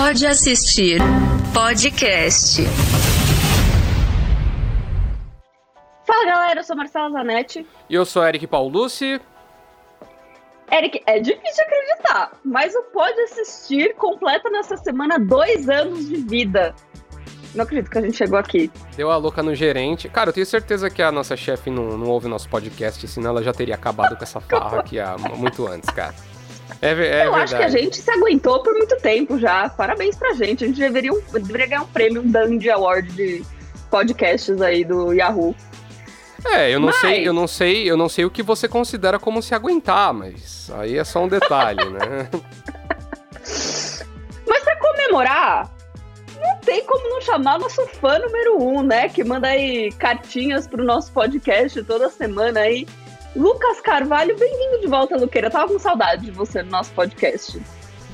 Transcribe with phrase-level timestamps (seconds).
[0.00, 1.00] Pode assistir
[1.52, 2.62] podcast.
[6.06, 7.66] Fala galera, eu sou Marcela Zanetti.
[7.90, 9.20] E eu sou Eric Paulucci.
[10.70, 16.76] Eric, é difícil acreditar, mas o Pode Assistir completa nessa semana dois anos de vida.
[17.52, 18.70] Não acredito que a gente chegou aqui.
[18.96, 20.08] Deu a louca no gerente.
[20.08, 23.42] Cara, eu tenho certeza que a nossa chefe não, não ouve nosso podcast, senão ela
[23.42, 26.14] já teria acabado com essa farra aqui há muito antes, cara.
[26.80, 27.42] É, é eu verdade.
[27.42, 29.68] acho que a gente se aguentou por muito tempo já.
[29.68, 30.64] Parabéns pra gente.
[30.64, 33.44] A gente deveria, deveria ganhar um prêmio, um Dandy Award de
[33.90, 35.54] podcasts aí do Yahoo.
[36.44, 36.96] É, eu não mas...
[36.96, 40.70] sei, eu não sei, eu não sei o que você considera como se aguentar, mas
[40.74, 42.28] aí é só um detalhe, né?
[44.46, 45.68] mas para comemorar,
[46.40, 49.08] não tem como não chamar nosso fã número um, né?
[49.08, 52.86] Que manda aí cartinhas pro nosso podcast toda semana aí.
[53.36, 55.48] Lucas Carvalho, bem-vindo de volta, Luqueira.
[55.48, 57.60] Eu tava com saudade de você no nosso podcast.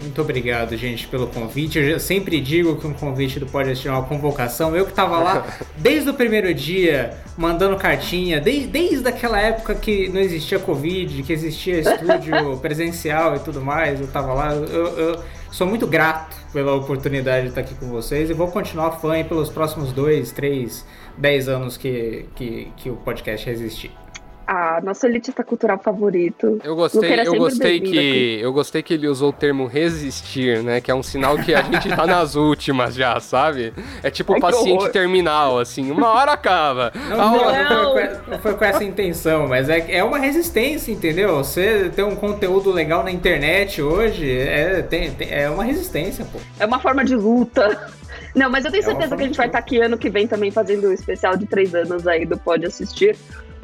[0.00, 1.78] Muito obrigado, gente, pelo convite.
[1.78, 4.76] Eu sempre digo que um convite do podcast é uma convocação.
[4.76, 5.46] Eu que tava lá
[5.78, 11.32] desde o primeiro dia, mandando cartinha, desde, desde aquela época que não existia Covid, que
[11.32, 14.52] existia estúdio presencial e tudo mais, eu tava lá.
[14.52, 18.98] Eu, eu sou muito grato pela oportunidade de estar aqui com vocês e vou continuar
[18.98, 20.84] fã pelos próximos dois, três,
[21.16, 24.03] dez anos que, que, que o podcast resistir.
[24.46, 26.60] Ah, nosso elitista cultural favorito.
[26.62, 28.38] Eu gostei, eu gostei que aqui.
[28.42, 30.82] eu gostei que ele usou o termo resistir, né?
[30.82, 33.72] Que é um sinal que a gente tá nas últimas já, sabe?
[34.02, 36.92] É tipo Ai, paciente terminal, assim, uma hora acaba.
[37.08, 37.92] Não, não, não.
[37.92, 41.36] Foi, não, foi, com essa intenção, mas é, é uma resistência, entendeu?
[41.36, 46.38] Você ter um conteúdo legal na internet hoje é, tem, tem, é uma resistência, pô.
[46.58, 47.92] É uma forma de luta.
[48.34, 50.10] Não, mas eu tenho é certeza que a gente vai estar tá aqui ano que
[50.10, 53.16] vem também fazendo o um especial de três anos aí do Pode Assistir.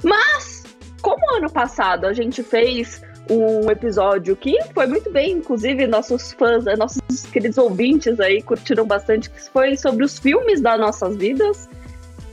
[0.02, 0.59] Mas
[1.00, 6.66] como ano passado a gente fez um episódio que foi muito bem, inclusive nossos fãs,
[6.66, 11.68] eh, nossos queridos ouvintes aí curtiram bastante, que foi sobre os filmes das nossas vidas.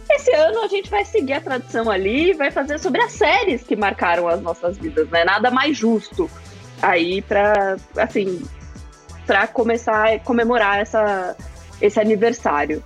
[0.09, 3.75] Esse ano a gente vai seguir a tradição ali, vai fazer sobre as séries que
[3.75, 5.23] marcaram as nossas vidas, né?
[5.23, 6.29] Nada mais justo
[6.81, 8.41] aí para assim,
[9.25, 11.35] para começar a comemorar essa
[11.79, 12.83] esse aniversário.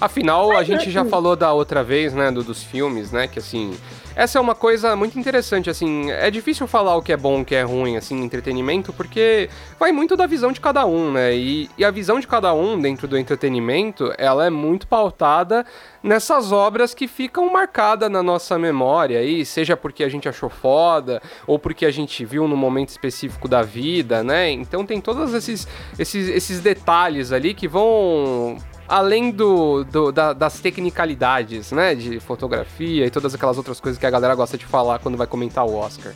[0.00, 3.38] Afinal, Mas, a gente já falou da outra vez, né, do, dos filmes, né, que
[3.38, 3.76] assim,
[4.16, 7.44] essa é uma coisa muito interessante, assim, é difícil falar o que é bom, o
[7.44, 11.34] que é ruim, assim, entretenimento, porque vai muito da visão de cada um, né?
[11.36, 15.66] E, e a visão de cada um dentro do entretenimento, ela é muito pautada
[16.02, 21.20] nessas obras que ficam marcadas na nossa memória, aí, seja porque a gente achou foda,
[21.46, 24.50] ou porque a gente viu no momento específico da vida, né?
[24.50, 25.68] Então tem todos esses,
[25.98, 28.56] esses, esses detalhes ali que vão
[28.88, 34.06] além do, do da, das tecnicalidades, né, de fotografia e todas aquelas outras coisas que
[34.06, 36.12] a galera gosta de falar quando vai comentar o Oscar.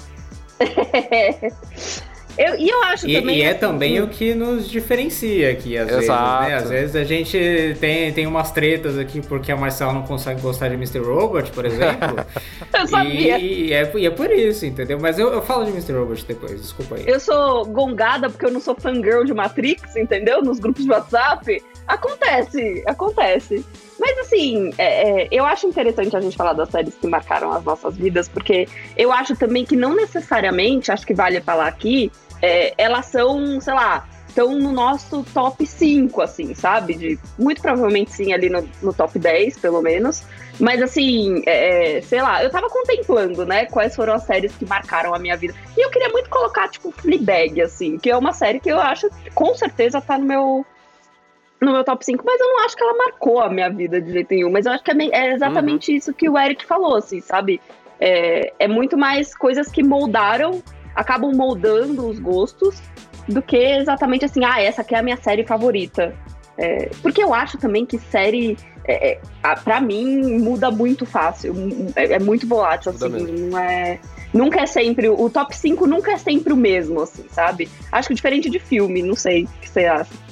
[2.39, 3.39] Eu, e eu acho e, também.
[3.39, 6.45] E é assim, também o que nos diferencia aqui, às Exato.
[6.45, 6.57] vezes, né?
[6.57, 10.69] Às vezes a gente tem, tem umas tretas aqui porque a Marcela não consegue gostar
[10.69, 11.01] de Mr.
[11.01, 12.25] Robot, por exemplo.
[12.73, 13.39] eu sabia.
[13.39, 14.99] E, e, é, e é por isso, entendeu?
[14.99, 15.93] Mas eu, eu falo de Mr.
[15.93, 17.05] Robot depois, desculpa aí.
[17.07, 20.41] Eu sou gongada porque eu não sou fangirl de Matrix, entendeu?
[20.43, 21.63] Nos grupos de WhatsApp.
[21.91, 23.67] Acontece, acontece.
[23.99, 27.65] Mas assim, é, é, eu acho interessante a gente falar das séries que marcaram as
[27.65, 32.73] nossas vidas, porque eu acho também que não necessariamente, acho que vale falar aqui, é,
[32.79, 36.95] elas são, sei lá, estão no nosso top 5, assim, sabe?
[36.95, 40.23] De, muito provavelmente sim, ali no, no top 10, pelo menos.
[40.61, 44.65] Mas assim, é, é, sei lá, eu tava contemplando, né, quais foram as séries que
[44.65, 45.55] marcaram a minha vida.
[45.77, 49.11] E eu queria muito colocar, tipo, Fleabag, assim, que é uma série que eu acho,
[49.35, 50.67] com certeza, tá no meu
[51.61, 54.13] no meu top 5, mas eu não acho que ela marcou a minha vida de
[54.13, 54.51] jeito nenhum.
[54.51, 55.97] Mas eu acho que é, é exatamente uhum.
[55.97, 57.61] isso que o Eric falou, assim, sabe?
[58.01, 60.63] É, é muito mais coisas que moldaram,
[60.95, 62.81] acabam moldando os gostos,
[63.29, 66.15] do que exatamente assim, ah, essa aqui é a minha série favorita.
[66.57, 71.55] É, porque eu acho também que série, é, é, pra mim, muda muito fácil.
[71.95, 73.09] É, é muito volátil, assim,
[73.49, 73.99] não é.
[74.33, 75.09] Nunca é sempre.
[75.09, 77.69] O top 5 nunca é sempre o mesmo, assim, sabe?
[77.93, 80.30] Acho que diferente de filme, não sei o que você acha.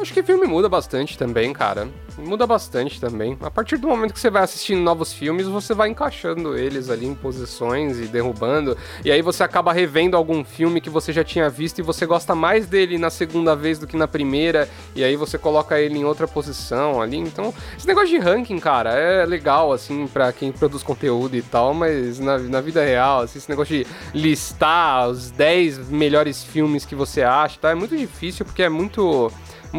[0.00, 1.88] Acho que filme muda bastante também, cara.
[2.16, 3.36] Muda bastante também.
[3.40, 7.06] A partir do momento que você vai assistindo novos filmes, você vai encaixando eles ali
[7.06, 8.76] em posições e derrubando.
[9.04, 12.32] E aí você acaba revendo algum filme que você já tinha visto e você gosta
[12.32, 14.68] mais dele na segunda vez do que na primeira.
[14.94, 17.16] E aí você coloca ele em outra posição ali.
[17.16, 21.74] Então, esse negócio de ranking, cara, é legal, assim, para quem produz conteúdo e tal,
[21.74, 26.94] mas na, na vida real, assim, esse negócio de listar os 10 melhores filmes que
[26.94, 27.70] você acha, tá?
[27.70, 29.30] É muito difícil porque é muito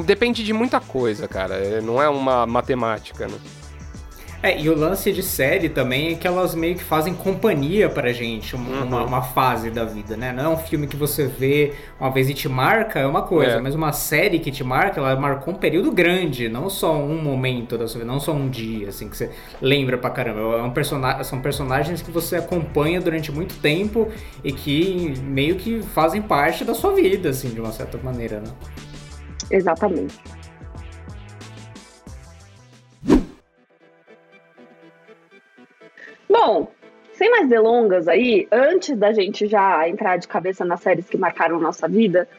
[0.06, 1.56] Depende de muita coisa, cara.
[1.56, 3.38] É, não é uma matemática, né?
[4.42, 8.14] É, e o lance de série também é que elas meio que fazem companhia pra
[8.14, 9.06] gente, uma, uhum.
[9.06, 10.32] uma, fase da vida, né?
[10.32, 13.58] Não é um filme que você vê uma vez e te marca, é uma coisa,
[13.58, 13.60] é.
[13.60, 17.78] mas uma série que te marca, ela marcou um período grande, não só um momento
[17.78, 19.30] da sua vida, não só um dia, assim, que você
[19.62, 20.40] lembra pra caramba.
[20.40, 21.24] É um.
[21.24, 24.08] São personagens que você acompanha durante muito tempo
[24.42, 28.52] e que meio que fazem parte da sua vida, assim, de uma certa maneira, né?
[29.50, 30.18] Exatamente.
[36.30, 36.72] Bom,
[37.14, 41.60] sem mais delongas aí, antes da gente já entrar de cabeça nas séries que marcaram
[41.60, 42.30] nossa vida,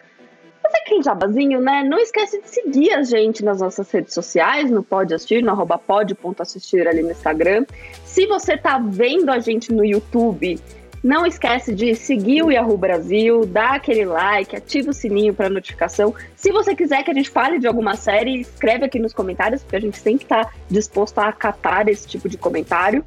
[0.62, 1.82] fazer aquele jabazinho, né?
[1.82, 5.76] Não esquece de seguir a gente nas nossas redes sociais, no Pode Assistir, no arroba
[5.76, 7.66] pod.assistir ali no Instagram.
[8.04, 10.58] Se você tá vendo a gente no YouTube,
[11.02, 16.14] não esquece de seguir o Yahoo Brasil, dar aquele like, ativa o sininho para notificação.
[16.36, 19.76] Se você quiser que a gente fale de alguma série, escreve aqui nos comentários, porque
[19.76, 23.04] a gente sempre está disposto a acatar esse tipo de comentário.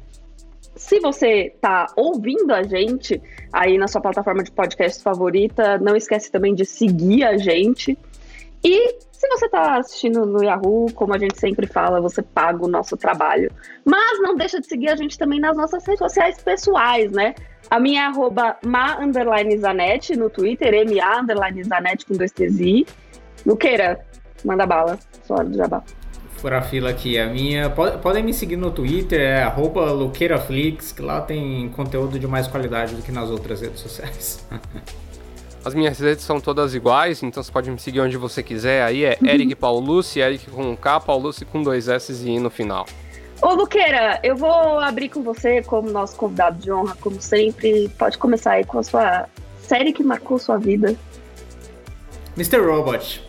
[0.74, 6.32] Se você está ouvindo a gente aí na sua plataforma de podcast favorita, não esquece
[6.32, 7.96] também de seguir a gente.
[8.64, 12.68] E se você está assistindo no Yahoo, como a gente sempre fala, você paga o
[12.68, 13.52] nosso trabalho.
[13.84, 17.34] Mas não deixa de seguir a gente também nas nossas redes sociais pessoais, né?
[17.74, 18.96] A minha é arroba ma
[19.58, 22.86] Zanetti no Twitter, M-A underline Zanetti com dois T's I.
[23.44, 23.98] Luqueira,
[24.44, 25.82] manda bala, só hora de jabá
[26.36, 27.18] furar a fila aqui.
[27.18, 27.68] A minha.
[27.70, 29.52] Podem me seguir no Twitter, é
[29.92, 34.46] LuqueiraFlix, que lá tem conteúdo de mais qualidade do que nas outras redes sociais.
[35.64, 38.84] As minhas redes são todas iguais, então você pode me seguir onde você quiser.
[38.84, 42.86] Aí é Eric Paulucci, Eric com K, Paulucci com dois S e I no final.
[43.44, 47.90] Ô Luqueira, eu vou abrir com você como nosso convidado de honra, como sempre.
[47.98, 49.26] Pode começar aí com a sua
[49.60, 50.96] série que marcou sua vida.
[52.38, 52.56] Mr.
[52.56, 53.22] Robot.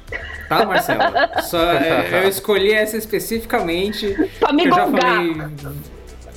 [0.47, 1.01] Tá, Marcelo?
[1.43, 4.15] Só, é, eu escolhi essa especificamente.
[4.39, 5.35] pra me eu já falei.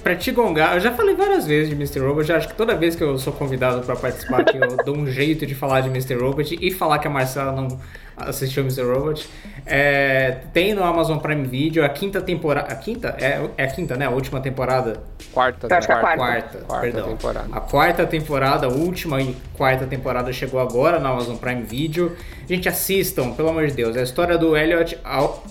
[0.02, 2.00] Pra te gongar, eu já falei várias vezes de Mr.
[2.00, 4.96] Robot, já acho que toda vez que eu sou convidado para participar aqui, eu dou
[4.96, 6.14] um jeito de falar de Mr.
[6.14, 7.78] Robot e falar que a Marcela não
[8.20, 8.82] assistiu Mr.
[8.82, 9.28] Robot.
[9.66, 12.72] É, tem no Amazon Prime Video a quinta temporada.
[12.72, 13.16] A quinta?
[13.20, 14.06] É, é a quinta, né?
[14.06, 15.02] A última temporada.
[15.32, 17.08] Quarta, quarta, quarta, quarta, quarta perdão.
[17.08, 17.48] temporada.
[17.52, 22.16] A quarta temporada, a última e quarta temporada chegou agora na Amazon Prime Video.
[22.48, 23.96] Gente, assistam, pelo amor de Deus.
[23.96, 24.98] É a história do Elliot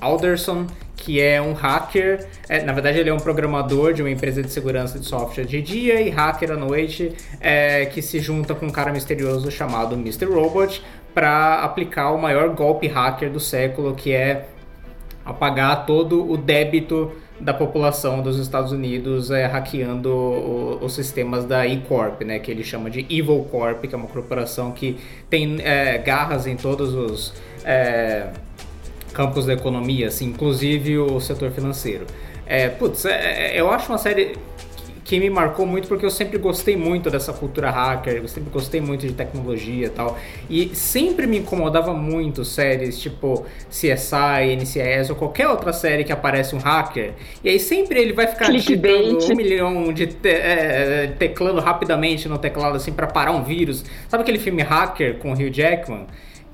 [0.01, 0.65] Alderson,
[0.95, 2.27] que é um hacker.
[2.49, 5.61] É, na verdade, ele é um programador de uma empresa de segurança de software de
[5.61, 10.25] dia e hacker à noite, é, que se junta com um cara misterioso chamado Mr.
[10.25, 14.47] Robot para aplicar o maior golpe hacker do século, que é
[15.25, 21.67] apagar todo o débito da população dos Estados Unidos é, hackeando o, os sistemas da
[21.67, 24.97] E-Corp, né, que ele chama de Evil Corp, que é uma corporação que
[25.29, 27.33] tem é, garras em todos os
[27.63, 28.29] é,
[29.13, 32.05] campos da economia, assim, inclusive o setor financeiro.
[32.45, 34.37] É, putz, é, é, eu acho uma série
[35.07, 38.81] que me marcou muito porque eu sempre gostei muito dessa cultura hacker, eu sempre gostei
[38.81, 40.19] muito de tecnologia e tal.
[40.49, 46.53] E sempre me incomodava muito séries tipo CSI, NCIS ou qualquer outra série que aparece
[46.53, 47.13] um hacker.
[47.41, 52.37] E aí sempre ele vai ficar digitando um milhão de te é, teclando rapidamente no
[52.37, 53.85] teclado assim para parar um vírus.
[54.09, 56.05] Sabe aquele filme Hacker com o Hugh Jackman?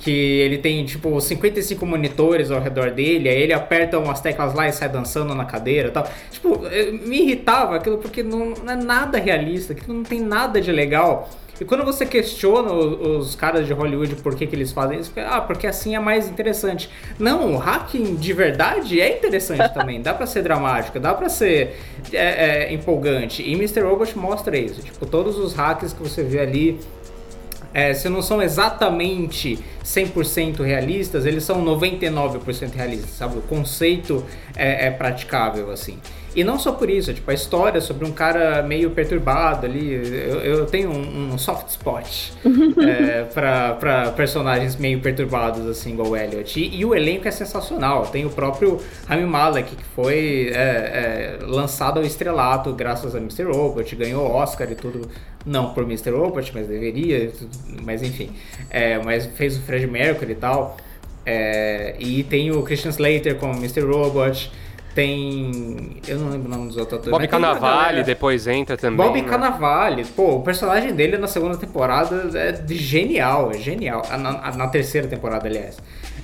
[0.03, 4.67] Que ele tem tipo 55 monitores ao redor dele, aí ele aperta umas teclas lá
[4.67, 6.05] e sai dançando na cadeira e tal.
[6.29, 6.59] Tipo,
[7.07, 11.29] me irritava aquilo porque não, não é nada realista, aquilo não tem nada de legal.
[11.61, 15.13] E quando você questiona os, os caras de Hollywood por que, que eles fazem isso,
[15.15, 16.89] ah, porque assim é mais interessante.
[17.17, 20.01] Não, o hacking de verdade é interessante também.
[20.01, 21.77] Dá pra ser dramático, dá pra ser
[22.11, 22.17] é,
[22.65, 23.41] é, empolgante.
[23.41, 23.79] E Mr.
[23.81, 24.81] Robot mostra isso.
[24.81, 26.79] Tipo, todos os hacks que você vê ali
[27.73, 33.39] é, se não são exatamente 100% realistas, eles são 99% realistas, sabe?
[33.39, 34.23] O conceito
[34.55, 35.97] é, é, praticável, assim.
[36.35, 40.39] E não só por isso, tipo, a história sobre um cara meio perturbado ali, eu,
[40.41, 42.31] eu tenho um, um, soft spot
[42.81, 46.59] é, para personagens meio perturbados, assim, igual o Elliot.
[46.59, 51.45] E, e, o elenco é sensacional, tem o próprio Rami Malek, que foi é, é,
[51.45, 53.43] lançado ao estrelato graças a Mr.
[53.43, 55.07] Robot, ganhou Oscar e tudo
[55.45, 56.11] não por Mr.
[56.11, 57.31] Robot, mas deveria,
[57.83, 58.31] mas enfim.
[58.69, 60.77] É, mas fez o Fred Mercury e tal.
[61.25, 63.81] É, e tem o Christian Slater como Mr.
[63.81, 64.51] Robot.
[64.93, 65.97] Tem.
[66.07, 67.11] Eu não lembro o nome dos outros atores.
[67.11, 68.97] Bob Cannavale depois entra também.
[68.97, 69.27] Bob né?
[69.27, 70.05] Cannavale.
[70.05, 74.03] Pô, o personagem dele na segunda temporada é genial, é genial.
[74.11, 75.77] Na, na terceira temporada, aliás.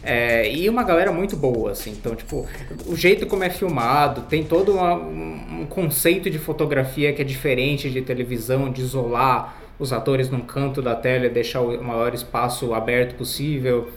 [0.04, 1.92] É, e uma galera muito boa, assim.
[1.92, 2.48] Então, tipo,
[2.86, 7.90] o jeito como é filmado, tem todo uma, um conceito de fotografia que é diferente
[7.90, 12.74] de televisão, de isolar os atores num canto da tela e deixar o maior espaço
[12.74, 13.90] aberto possível.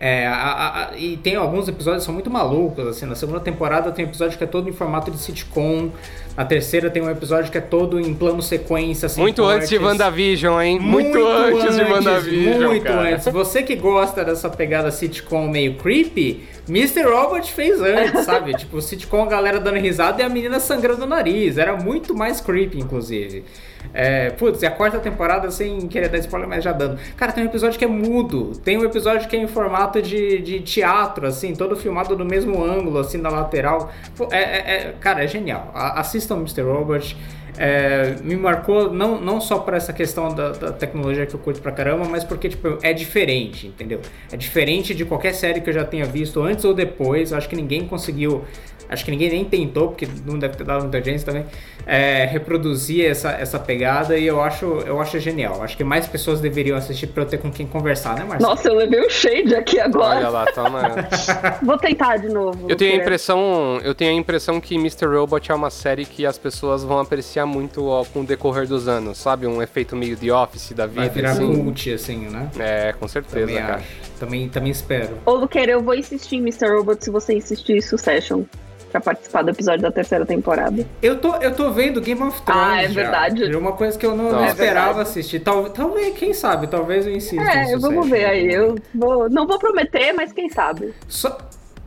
[0.00, 3.90] É, a, a, e tem alguns episódios que são muito malucos, assim, na segunda temporada
[3.90, 5.90] tem um episódio que é todo em formato de sitcom,
[6.36, 9.56] na terceira tem um episódio que é todo em plano sequência, assim, Muito cortes.
[9.56, 10.78] antes de WandaVision, hein?
[10.78, 13.14] Muito, Muito antes, de WandaVision, Muito cara.
[13.14, 13.26] antes.
[13.26, 17.02] Você que gosta dessa pegada sitcom meio creepy, Mr.
[17.02, 18.54] Robot fez antes, sabe?
[18.54, 21.58] tipo, sitcom a galera dando risada e a menina sangrando o nariz.
[21.58, 23.44] Era muito mais creepy, inclusive.
[23.92, 26.98] É, putz, e a quarta temporada, sem querer dar spoiler, mas já dando.
[27.16, 28.52] Cara, tem um episódio que é mudo.
[28.64, 32.62] Tem um episódio que é em formato de, de teatro, assim, todo filmado do mesmo
[32.62, 33.90] ângulo, assim, na lateral.
[34.16, 34.58] Pô, é, é-
[34.88, 35.70] é- cara, é genial.
[35.74, 36.62] A- assistam Mr.
[36.62, 37.16] Robot.
[37.60, 41.60] É, me marcou não, não só por essa questão da, da tecnologia que eu curto
[41.60, 44.00] pra caramba, mas porque tipo, é diferente, entendeu?
[44.30, 47.32] É diferente de qualquer série que eu já tenha visto antes ou depois.
[47.32, 48.44] Eu acho que ninguém conseguiu,
[48.88, 51.44] acho que ninguém nem tentou, porque não deve ter dado muita audiência também,
[51.86, 55.62] é, reproduzir essa, essa pegada e eu acho, eu acho genial.
[55.62, 58.50] Acho que mais pessoas deveriam assistir pra eu ter com quem conversar, né, Marcelo?
[58.50, 60.28] Nossa, eu levei o shade aqui Olha agora.
[60.28, 60.82] lá, toma.
[61.62, 62.66] Vou tentar de novo.
[62.68, 65.06] Eu tenho a impressão, eu tenho a impressão que Mr.
[65.06, 68.88] Robot é uma série que as pessoas vão apreciar muito ó, com o decorrer dos
[68.88, 69.46] anos, sabe?
[69.46, 71.00] Um efeito meio The Office da vida.
[71.00, 71.64] Vai virar assim.
[71.64, 72.50] cult, assim, né?
[72.58, 73.76] É, com certeza, Também cara.
[73.76, 73.86] acho.
[74.18, 75.18] Também, também espero.
[75.24, 76.68] Ô, Luqueira, eu vou insistir em Mr.
[76.68, 78.42] Robot se você insistir em Succession.
[78.90, 80.86] Pra participar do episódio da terceira temporada.
[81.02, 82.62] Eu tô, eu tô vendo Game of Thrones.
[82.64, 82.94] Ah, é já.
[83.02, 83.52] verdade.
[83.52, 85.00] É uma coisa que eu não, não esperava É verdade.
[85.02, 85.40] assistir.
[85.40, 87.42] Tal, talvez, quem sabe, talvez eu insista.
[87.50, 88.46] É, nisso, vamos ver aí.
[88.52, 90.94] Eu vou, não vou prometer, mas quem sabe.
[91.06, 91.36] Só,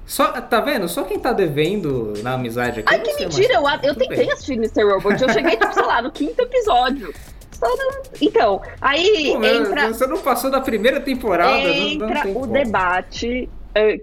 [0.05, 0.87] só, tá vendo?
[0.87, 2.93] Só quem tá devendo na amizade aqui.
[2.93, 3.53] Ai, que mentira!
[3.55, 4.31] Eu, eu tentei bem.
[4.31, 4.83] assistir Mr.
[4.83, 5.21] Robot.
[5.23, 7.13] Eu cheguei, tipo, sei lá, no quinto episódio.
[7.51, 11.73] Só não- Então, aí Pô, entra, Você não passou da primeira temporada, não- não,
[12.09, 12.47] entra tem o como.
[12.53, 13.49] debate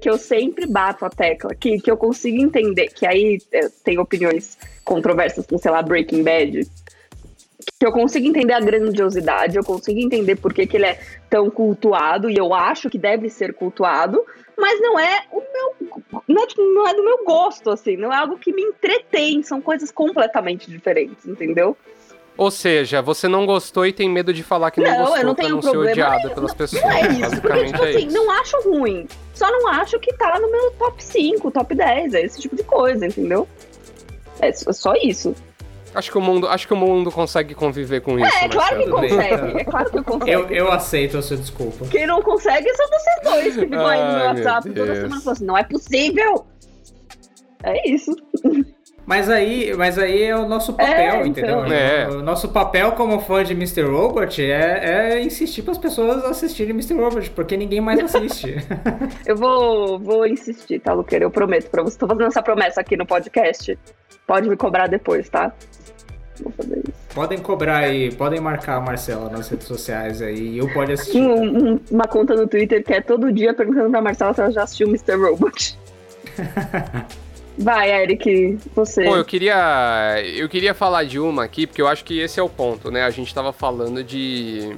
[0.01, 3.99] que eu sempre bato a tecla, que, que eu consigo entender, que aí eh, tem
[3.99, 6.61] opiniões controversas com, sei lá, Breaking Bad,
[7.79, 10.99] que eu consigo entender a grandiosidade, eu consigo entender por que, que ele é
[11.29, 14.25] tão cultuado, e eu acho que deve ser cultuado,
[14.57, 16.23] mas não é o meu.
[16.27, 19.43] Não é, tipo, não é do meu gosto, assim, não é algo que me entretém,
[19.43, 21.77] são coisas completamente diferentes, entendeu?
[22.39, 25.25] Ou seja, você não gostou e tem medo de falar que não, Não, eu gostou
[25.25, 26.35] não pra tenho não ser problema odiada nenhum.
[26.37, 26.83] pelas pessoas.
[26.83, 28.17] Não é isso, porque, Basicamente tipo é assim, isso.
[28.17, 29.07] não acho ruim.
[29.35, 32.63] Só não acho que tá no meu top 5, top 10, é esse tipo de
[32.63, 33.49] coisa, entendeu?
[34.39, 35.35] É só só isso.
[35.93, 38.37] Acho que o mundo, acho que o mundo consegue conviver com isso.
[38.37, 40.31] É, claro que consegue, é claro que consegue.
[40.31, 41.87] Eu, eu aceito a sua desculpa.
[41.87, 45.29] Quem não consegue são vocês dois que ficam aí no meu WhatsApp toda semana falando
[45.37, 46.47] assim, não é possível.
[47.65, 48.15] É isso.
[49.09, 51.65] Mas aí, mas aí é o nosso papel, É, entendeu?
[51.65, 51.73] então.
[51.73, 52.09] É.
[52.11, 53.81] O nosso papel como fã de Mr.
[53.85, 56.93] Robot é, é insistir para as pessoas assistirem Mr.
[56.93, 58.57] Robot, porque ninguém mais assiste.
[59.25, 61.25] Eu vou, vou insistir, tá, Luqueira?
[61.25, 61.97] Eu prometo pra você.
[61.99, 63.79] Tô fazendo essa promessa aqui no podcast.
[64.27, 65.55] Pode me cobrar depois, tá?
[66.43, 66.93] Vou fazer isso.
[67.15, 71.13] podem cobrar aí, podem marcar a Marcela nas redes sociais aí, e eu pode assistir.
[71.13, 74.41] Tinha um- um- uma conta no Twitter que é todo dia perguntando pra Marcela se
[74.43, 75.15] ela já assistiu Mr.
[75.17, 75.79] Robot.
[77.59, 79.05] Vai, Eric, você.
[79.05, 82.43] Pô, eu queria, eu queria falar de uma aqui, porque eu acho que esse é
[82.43, 83.03] o ponto, né?
[83.03, 84.77] A gente tava falando de.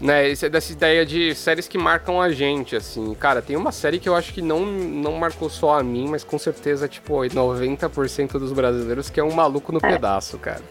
[0.00, 3.14] Né, dessa ideia de séries que marcam a gente, assim.
[3.14, 6.22] Cara, tem uma série que eu acho que não, não marcou só a mim, mas
[6.22, 10.62] com certeza, tipo, 90% dos brasileiros, que é um maluco no pedaço, cara.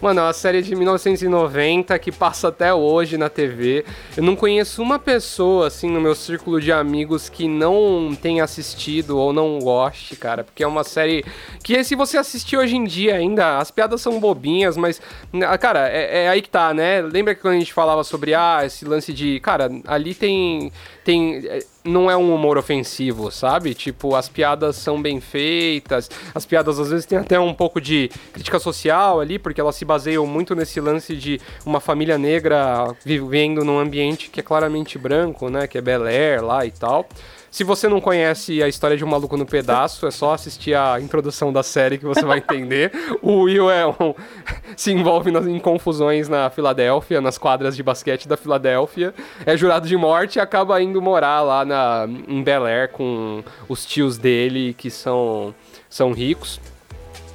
[0.00, 3.84] Mano, é uma série de 1990 que passa até hoje na TV.
[4.16, 9.18] Eu não conheço uma pessoa, assim, no meu círculo de amigos que não tenha assistido
[9.18, 10.42] ou não goste, cara.
[10.42, 11.22] Porque é uma série
[11.62, 15.02] que, se você assistir hoje em dia ainda, as piadas são bobinhas, mas,
[15.46, 17.02] ah, cara, é, é aí que tá, né?
[17.02, 19.38] Lembra que quando a gente falava sobre, ah, esse lance de.
[19.40, 20.72] Cara, ali tem.
[21.04, 23.74] tem é, não é um humor ofensivo, sabe?
[23.74, 28.10] Tipo, as piadas são bem feitas, as piadas às vezes têm até um pouco de
[28.32, 33.64] crítica social ali, porque elas se baseiam muito nesse lance de uma família negra vivendo
[33.64, 35.66] num ambiente que é claramente branco, né?
[35.66, 37.08] Que é Bel Air lá e tal.
[37.50, 41.00] Se você não conhece a história de um maluco no pedaço, é só assistir a
[41.00, 42.92] introdução da série que você vai entender.
[43.20, 44.14] o Will é um,
[44.76, 49.12] se envolve nas, em confusões na Filadélfia, nas quadras de basquete da Filadélfia.
[49.44, 53.84] É jurado de morte e acaba indo morar lá na, em Bel Air com os
[53.84, 55.52] tios dele, que são,
[55.88, 56.60] são ricos.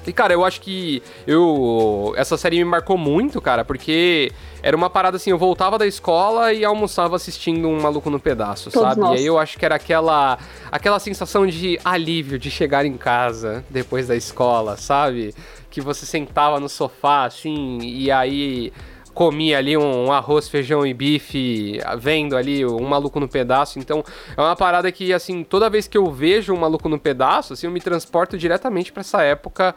[0.08, 2.14] E, cara, eu acho que eu.
[2.16, 4.32] Essa série me marcou muito, cara, porque
[4.66, 8.72] era uma parada assim, eu voltava da escola e almoçava assistindo um maluco no pedaço,
[8.72, 9.00] Todos sabe?
[9.00, 9.20] nós.
[9.20, 10.40] E aí eu acho que era aquela.
[10.72, 15.36] aquela sensação de alívio de chegar em casa depois da escola, sabe?
[15.70, 18.74] Que você sentava no sofá, assim, e aí
[19.14, 23.78] comia ali um arroz, feijão e bife, vendo ali um maluco no pedaço.
[23.78, 24.04] Então,
[24.36, 27.68] é uma parada que, assim, toda vez que eu vejo um maluco no pedaço, assim,
[27.68, 29.76] eu me transporto diretamente pra essa época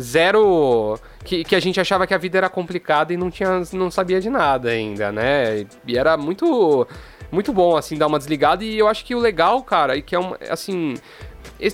[0.00, 3.90] zero que, que a gente achava que a vida era complicada e não tinha não
[3.90, 5.66] sabia de nada ainda, né?
[5.86, 6.86] E era muito
[7.30, 8.64] muito bom, assim, dar uma desligada.
[8.64, 10.94] E eu acho que o legal, cara, e que é um, assim,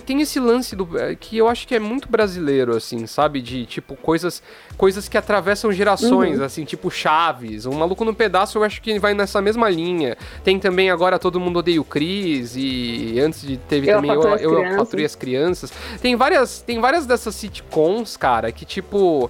[0.05, 3.65] tem esse lance do é, que eu acho que é muito brasileiro assim, sabe, de
[3.65, 4.41] tipo coisas
[4.75, 6.45] coisas que atravessam gerações, uhum.
[6.45, 10.17] assim, tipo Chaves, um maluco no pedaço, eu acho que vai nessa mesma linha.
[10.43, 14.63] Tem também agora todo mundo odeia o Cris e antes de teve eu também eu,
[14.63, 15.71] eu patrulhei as crianças.
[16.01, 19.29] Tem várias tem várias dessas sitcoms, cara, que tipo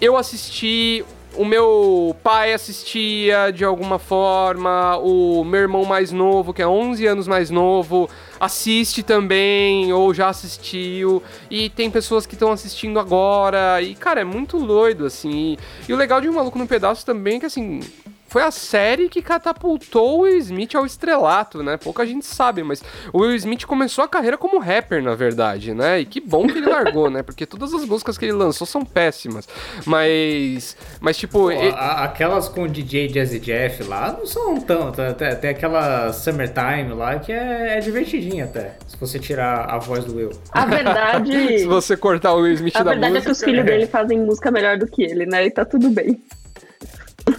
[0.00, 1.04] eu assisti
[1.36, 7.06] o meu pai assistia de alguma forma, o meu irmão mais novo, que é 11
[7.06, 8.08] anos mais novo,
[8.40, 14.24] assiste também ou já assistiu e tem pessoas que estão assistindo agora e cara, é
[14.24, 15.30] muito doido assim.
[15.30, 15.58] E,
[15.88, 17.80] e o legal de um maluco no pedaço também é que assim,
[18.28, 21.76] foi a série que catapultou o Will Smith ao estrelato, né?
[21.76, 22.82] Pouca gente sabe, mas
[23.12, 26.00] o Will Smith começou a carreira como rapper, na verdade, né?
[26.00, 27.22] E que bom que ele largou, né?
[27.22, 29.48] Porque todas as músicas que ele lançou são péssimas.
[29.86, 30.76] Mas.
[31.00, 31.38] Mas, tipo.
[31.38, 31.74] Pô, ele...
[31.74, 34.92] Aquelas com o DJ Jazzy Jeff lá não são tão.
[34.92, 38.76] Tem, tem aquela Summertime lá que é, é divertidinha até.
[38.86, 40.30] Se você tirar a voz do Will.
[40.52, 41.58] A verdade.
[41.58, 43.06] se você cortar o Will Smith a da música.
[43.06, 45.46] A verdade é que os filhos dele fazem música melhor do que ele, né?
[45.46, 46.20] E tá tudo bem.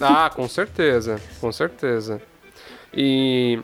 [0.02, 2.22] Ah, com certeza, com certeza.
[2.94, 3.60] E.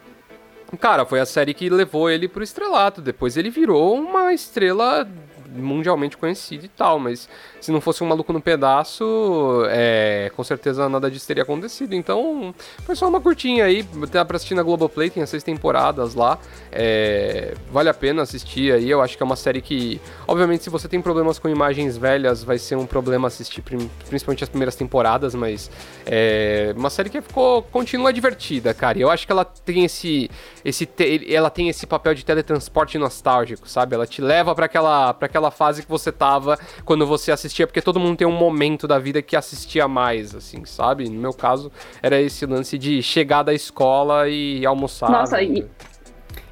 [0.79, 3.01] Cara, foi a série que levou ele pro estrelato.
[3.01, 5.07] Depois ele virou uma estrela
[5.55, 7.27] mundialmente conhecida e tal, mas
[7.59, 11.93] se não fosse um maluco no pedaço, é, com certeza nada disso teria acontecido.
[11.93, 12.53] Então,
[12.85, 16.37] foi só uma curtinha aí, dá pra assistir na Globoplay, tem as seis temporadas lá.
[16.71, 20.69] É, vale a pena assistir aí, eu acho que é uma série que, obviamente, se
[20.69, 25.33] você tem problemas com imagens velhas, vai ser um problema assistir principalmente as primeiras temporadas,
[25.33, 25.71] mas
[26.05, 28.99] é uma série que ficou, continua divertida, cara.
[28.99, 30.29] Eu acho que ela tem esse,
[30.63, 30.87] esse
[31.29, 33.95] ela tem esse papel de teletransporte nostálgico, sabe?
[33.95, 37.67] Ela te leva para aquela, pra aquela fase que você tava quando você assistia assistia,
[37.67, 41.09] porque todo mundo tem um momento da vida que assistia mais, assim, sabe?
[41.09, 41.71] No meu caso,
[42.01, 45.09] era esse lance de chegar da escola e almoçar.
[45.09, 45.43] Nossa, né?
[45.43, 45.65] e...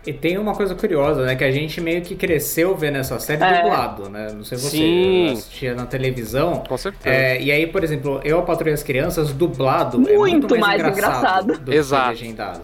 [0.05, 1.33] E tem uma coisa curiosa, né?
[1.33, 3.61] Que a gente meio que cresceu vendo essa série é.
[3.61, 4.33] dublado, né?
[4.33, 5.31] Não sei se você Sim.
[5.31, 6.61] assistia na televisão.
[6.67, 7.15] Com certeza.
[7.15, 10.81] É, e aí, por exemplo, eu, a Patrulha as Crianças, dublado muito é muito mais,
[10.81, 11.63] mais engraçado, engraçado.
[11.63, 12.17] do Exato.
[12.17, 12.61] que legendado.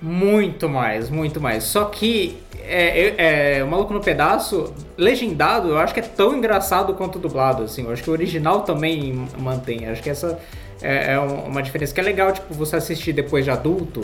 [0.00, 1.64] Muito mais, muito mais.
[1.64, 2.38] Só que
[2.68, 7.18] é, é, é, o Maluco no Pedaço, legendado, eu acho que é tão engraçado quanto
[7.18, 7.84] dublado, assim.
[7.84, 9.88] Eu acho que o original também mantém.
[9.88, 10.38] Acho que essa
[10.82, 14.02] é, é uma diferença que é legal, tipo, você assistir depois de adulto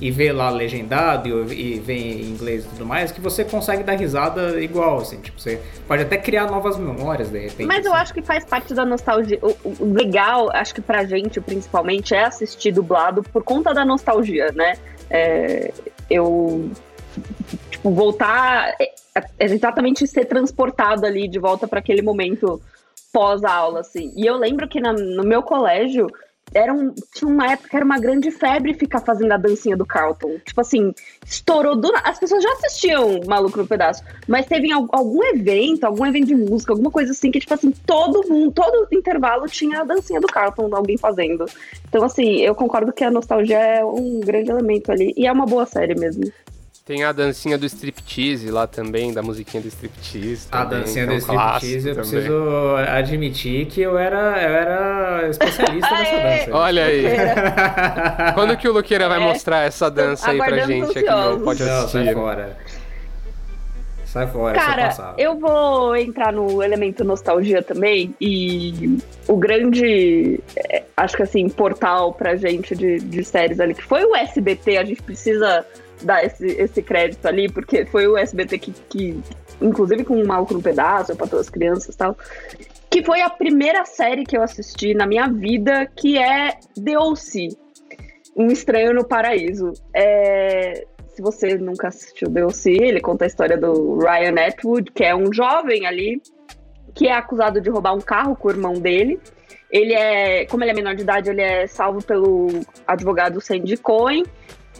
[0.00, 3.82] e ver lá legendado e, e ver em inglês e tudo mais, que você consegue
[3.82, 5.20] dar risada igual, assim.
[5.20, 7.66] Tipo, você pode até criar novas memórias, de repente.
[7.66, 7.88] Mas assim.
[7.88, 9.38] eu acho que faz parte da nostalgia.
[9.42, 14.50] O, o legal, acho que pra gente, principalmente, é assistir dublado por conta da nostalgia,
[14.52, 14.76] né?
[15.10, 15.72] É,
[16.10, 16.70] eu
[17.70, 18.92] tipo, voltar é,
[19.38, 22.60] é exatamente ser transportado ali de volta para aquele momento
[23.12, 24.12] pós-aula, assim.
[24.16, 26.08] E eu lembro que na, no meu colégio
[26.52, 29.86] era um, tinha uma época que era uma grande febre ficar fazendo a dancinha do
[29.86, 30.38] Carlton.
[30.44, 30.92] Tipo assim,
[31.24, 36.26] estourou do As pessoas já assistiam Maluco no Pedaço, mas teve algum evento, algum evento
[36.26, 40.20] de música, alguma coisa assim, que, tipo assim, todo mundo, todo intervalo tinha a dancinha
[40.20, 41.46] do Carlton, alguém fazendo.
[41.88, 45.12] Então, assim, eu concordo que a nostalgia é um grande elemento ali.
[45.16, 46.24] E é uma boa série mesmo.
[46.86, 50.48] Tem a dancinha do striptease lá também, da musiquinha do striptease.
[50.52, 52.10] A dancinha é do striptease, eu também.
[52.10, 56.50] preciso admitir que eu era, eu era especialista nessa dança.
[56.54, 57.04] Olha aí.
[58.34, 59.08] Quando que o Luqueira é.
[59.08, 61.96] vai mostrar essa dança aí pra gente aqui no Pode Assistir?
[61.96, 62.56] Não, sai fora.
[64.04, 71.16] Sai fora, Cara, eu vou entrar no elemento nostalgia também e o grande, é, acho
[71.16, 75.02] que assim, portal pra gente de, de séries ali, que foi o SBT, a gente
[75.02, 75.66] precisa
[76.02, 79.20] dar esse, esse crédito ali, porque foi o SBT que, que
[79.60, 82.16] inclusive com o Maluco no Pedaço, para todas as crianças e tal,
[82.90, 86.50] que foi a primeira série que eu assisti na minha vida, que é
[86.82, 87.48] The O.C.,
[88.36, 89.72] Um Estranho no Paraíso.
[89.94, 95.04] É, se você nunca assistiu The O.C., ele conta a história do Ryan Atwood, que
[95.04, 96.20] é um jovem ali,
[96.94, 99.18] que é acusado de roubar um carro com o irmão dele.
[99.70, 102.48] Ele é, como ele é menor de idade, ele é salvo pelo
[102.86, 104.24] advogado Sandy Cohen.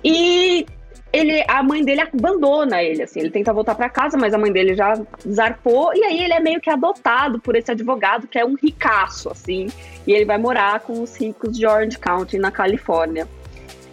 [0.05, 0.67] E
[1.15, 4.53] ele, a mãe dele abandona ele, assim, ele tenta voltar para casa, mas a mãe
[4.53, 8.45] dele já zarpou, e aí ele é meio que adotado por esse advogado, que é
[8.45, 9.69] um ricaço, assim,
[10.07, 13.29] e ele vai morar com os ricos de Orange County, na Califórnia.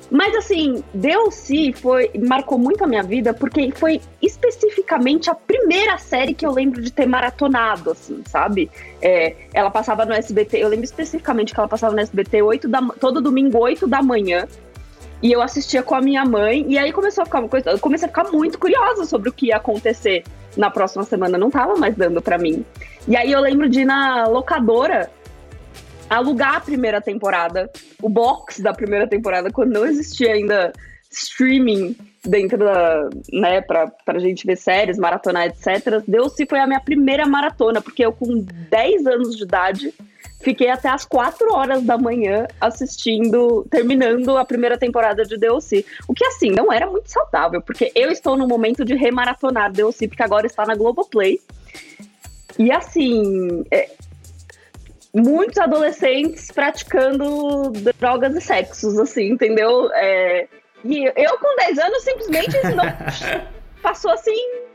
[0.09, 6.33] Mas assim, DLC foi marcou muito a minha vida porque foi especificamente a primeira série
[6.33, 8.69] que eu lembro de ter maratonado, assim, sabe?
[9.01, 12.81] É, ela passava no SBT, eu lembro especificamente que ela passava no SBT 8 da,
[12.99, 14.45] todo domingo 8 da manhã.
[15.21, 17.71] E eu assistia com a minha mãe, e aí começou a ficar uma coisa.
[17.71, 20.23] Eu comecei a ficar muito curiosa sobre o que ia acontecer
[20.57, 21.37] na próxima semana.
[21.37, 22.65] Não tava mais dando para mim.
[23.07, 25.11] E aí eu lembro de ir na locadora
[26.09, 27.69] alugar a primeira temporada,
[28.01, 30.73] o box da primeira temporada, quando não existia ainda
[31.09, 36.03] streaming dentro da, né, pra, pra gente ver séries, maratonar, etc.
[36.07, 39.93] Deus foi a minha primeira maratona, porque eu com 10 anos de idade
[40.41, 45.85] fiquei até as 4 horas da manhã assistindo, terminando a primeira temporada de DLC.
[46.07, 50.07] O que, assim, não era muito saudável, porque eu estou no momento de remaratonar DLC,
[50.07, 51.39] porque agora está na Globoplay.
[52.59, 53.89] E, assim, é,
[55.13, 59.89] muitos adolescentes praticando drogas e sexos, assim, entendeu?
[59.93, 60.47] É,
[60.83, 62.85] e eu, com 10 anos, simplesmente não
[63.81, 64.70] passou assim.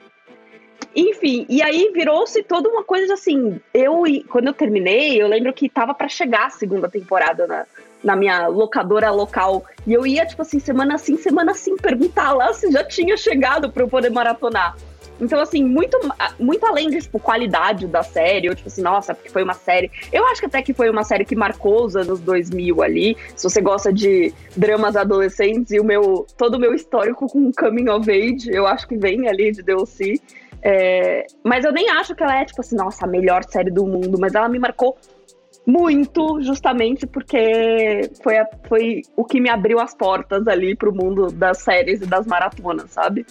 [0.97, 3.61] Enfim, e aí virou-se toda uma coisa assim.
[3.75, 7.67] Eu, quando eu terminei, eu lembro que tava para chegar a segunda temporada na,
[8.03, 9.63] na minha locadora local.
[9.87, 13.71] E eu ia, tipo assim, semana sim, semana sim, perguntar lá se já tinha chegado
[13.71, 14.75] para eu poder maratonar.
[15.21, 15.99] Então, assim, muito,
[16.39, 19.91] muito além de, tipo, qualidade da série, ou tipo assim, nossa, porque foi uma série.
[20.13, 23.17] Eu acho que até que foi uma série que marcou os anos 2000 ali.
[23.35, 27.89] Se você gosta de dramas adolescentes e o meu, todo o meu histórico com Coming
[27.89, 30.21] of Age, eu acho que vem ali de DLC.
[30.69, 33.87] É, mas eu nem acho que ela é, tipo assim, nossa, a melhor série do
[33.87, 34.99] mundo, mas ela me marcou
[35.65, 41.31] muito, justamente porque foi, a, foi o que me abriu as portas ali pro mundo
[41.31, 43.25] das séries e das maratonas, sabe?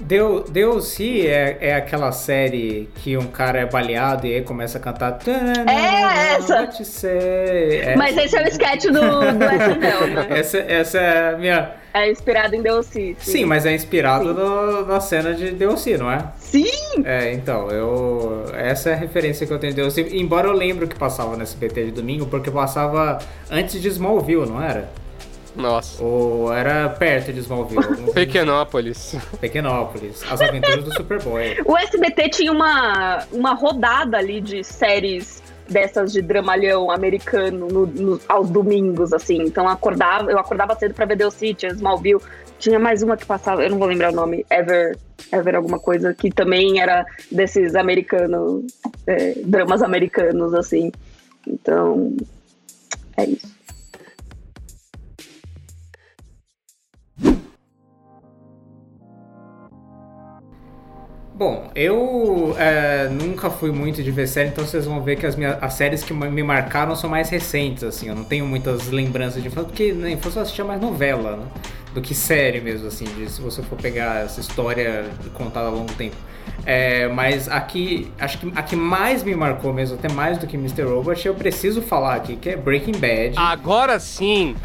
[0.00, 4.80] Deu, DLC é, é aquela série que um cara é baleado e aí começa a
[4.80, 5.18] cantar.
[5.26, 6.68] É essa!
[7.06, 10.26] É Mas esse é o sketch do, do SNL, né?
[10.38, 11.70] Essa, essa é a minha.
[11.92, 13.14] É inspirado em DLC.
[13.18, 16.24] Sim, sim mas é inspirado no, na cena de DLC, não é?
[16.38, 17.04] Sim!
[17.04, 18.46] É, então, eu.
[18.54, 20.08] Essa é a referência que eu tenho de DLC.
[20.12, 23.18] Embora eu lembro que passava no SBT de domingo, porque passava
[23.50, 24.88] antes de Smallville, não era?
[25.54, 26.02] Nossa.
[26.02, 28.12] Ou era perto de Smallville.
[28.12, 29.16] Pequenópolis.
[29.40, 30.22] Pequenópolis.
[30.30, 31.56] As aventuras do Superboy.
[31.64, 38.20] O SBT tinha uma, uma rodada ali de séries dessas de dramalhão americano no, no,
[38.28, 39.42] aos domingos, assim.
[39.42, 42.20] Então acordava, eu acordava cedo pra ver The City, Smallville.
[42.58, 44.96] Tinha mais uma que passava, eu não vou lembrar o nome, Ever,
[45.32, 48.64] Ever alguma coisa, que também era desses americanos,
[49.06, 50.92] é, dramas americanos, assim.
[51.46, 52.16] Então,
[53.16, 53.53] é isso.
[61.36, 65.34] Bom, eu é, nunca fui muito de ver série, então vocês vão ver que as,
[65.34, 68.08] minhas, as séries que me marcaram são mais recentes, assim.
[68.08, 71.46] Eu não tenho muitas lembranças de infância, porque na infância eu assistia mais novela, né?
[71.94, 75.92] Do que série mesmo, assim, de, se você for pegar essa história contada a longo
[75.94, 76.16] tempo.
[76.66, 80.56] É, mas aqui, acho que a que mais me marcou mesmo, até mais do que
[80.56, 80.82] Mr.
[80.82, 83.34] Robot, eu preciso falar aqui, que é Breaking Bad.
[83.36, 84.56] Agora sim!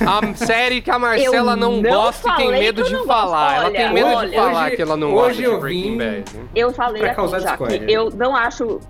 [0.00, 3.56] A série que a Marcela não, não, gosta e tem medo de falar.
[3.56, 6.24] ela tem medo olha, de falar hoje, que ela não gosta de Breaking Bad.
[6.54, 8.80] Eu falei pra assim, já, que eu não acho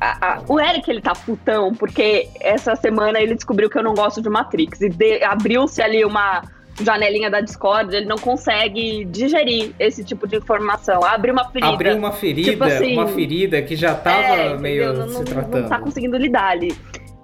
[0.00, 3.94] a, a, o Eric, ele tá putão, porque essa semana ele descobriu que eu não
[3.94, 4.80] gosto de Matrix.
[4.80, 6.42] E abriu-se ali uma
[6.82, 11.04] janelinha da Discord, ele não consegue digerir esse tipo de informação.
[11.04, 11.72] Abre uma ferida.
[11.72, 15.62] Abriu uma ferida, tipo assim, uma ferida que já tava é, meio não, se tratando.
[15.62, 16.74] Não tá conseguindo lidar ali.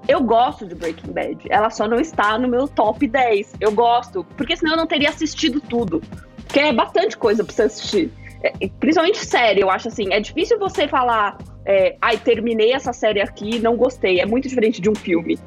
[0.09, 1.39] Eu gosto de Breaking Bad.
[1.49, 3.55] Ela só não está no meu top 10.
[3.61, 6.03] Eu gosto, porque senão eu não teria assistido tudo.
[6.47, 8.11] Porque é bastante coisa pra você assistir.
[8.43, 10.13] É, principalmente série, eu acho assim.
[10.13, 14.21] É difícil você falar, é, ai, terminei essa série aqui não gostei.
[14.21, 15.39] É muito diferente de um filme.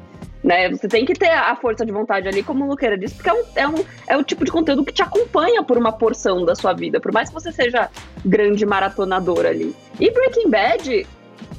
[0.44, 0.68] Né?
[0.68, 3.32] Você tem que ter a força de vontade ali, como o Luqueira disse, porque é,
[3.32, 6.54] um, é, um, é o tipo de conteúdo que te acompanha por uma porção da
[6.54, 7.88] sua vida, por mais que você seja
[8.22, 9.74] grande maratonador ali.
[9.98, 11.06] E Breaking Bad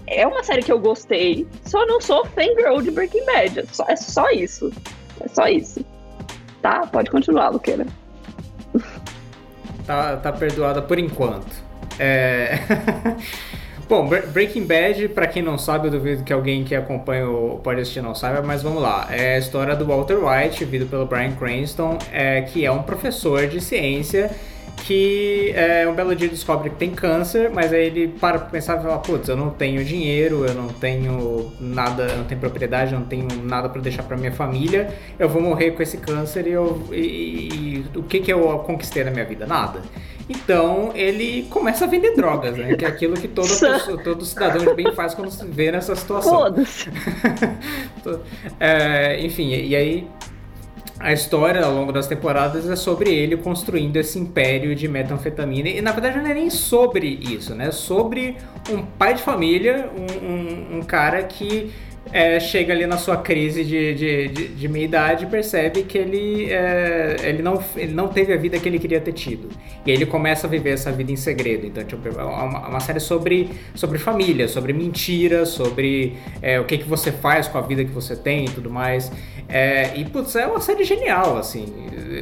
[0.06, 3.62] é uma série que eu gostei, só não sou fangirl de Breaking Bad.
[3.62, 4.72] É só, é só isso.
[5.20, 5.84] É só isso.
[6.62, 6.86] Tá?
[6.86, 7.88] Pode continuar, Luqueira.
[9.88, 11.64] Tá, tá perdoada por enquanto.
[11.98, 12.60] É.
[13.88, 18.02] Bom, Breaking Bad, para quem não sabe, eu duvido que alguém que acompanha o podcast
[18.02, 19.08] não saiba, mas vamos lá.
[19.12, 23.46] É a história do Walter White, vivido pelo Brian Cranston, é, que é um professor
[23.48, 24.32] de ciência
[24.84, 28.78] que é, um belo dia descobre que tem câncer, mas aí ele para pra pensar
[28.78, 32.94] e fala, putz, eu não tenho dinheiro, eu não tenho nada, eu não tenho propriedade,
[32.94, 36.48] eu não tenho nada para deixar para minha família, eu vou morrer com esse câncer
[36.48, 39.46] e, eu, e, e, o que que eu conquistei na minha vida?
[39.46, 39.82] Nada.
[40.28, 42.76] Então ele começa a vender drogas, né?
[42.76, 45.96] Que é aquilo que todo, pessoa, todo cidadão de bem faz quando se vê nessa
[45.96, 46.40] situação.
[46.40, 46.90] Foda-se.
[48.60, 50.08] é, enfim, e aí
[51.00, 55.70] a história ao longo das temporadas é sobre ele construindo esse império de metanfetamina.
[55.70, 57.68] E na verdade não é nem sobre isso, né?
[57.68, 58.38] É sobre
[58.72, 61.72] um pai de família, um, um, um cara que
[62.12, 66.52] é, chega ali na sua crise de, de, de, de meia-idade e percebe que ele,
[66.52, 69.50] é, ele, não, ele não teve a vida que ele queria ter tido.
[69.86, 71.66] E aí ele começa a viver essa vida em segredo.
[71.66, 76.78] Então, tipo, é uma, uma série sobre, sobre família, sobre mentira, sobre é, o que,
[76.78, 79.12] que você faz com a vida que você tem e tudo mais.
[79.50, 81.66] É, e, putz, é uma série genial, assim.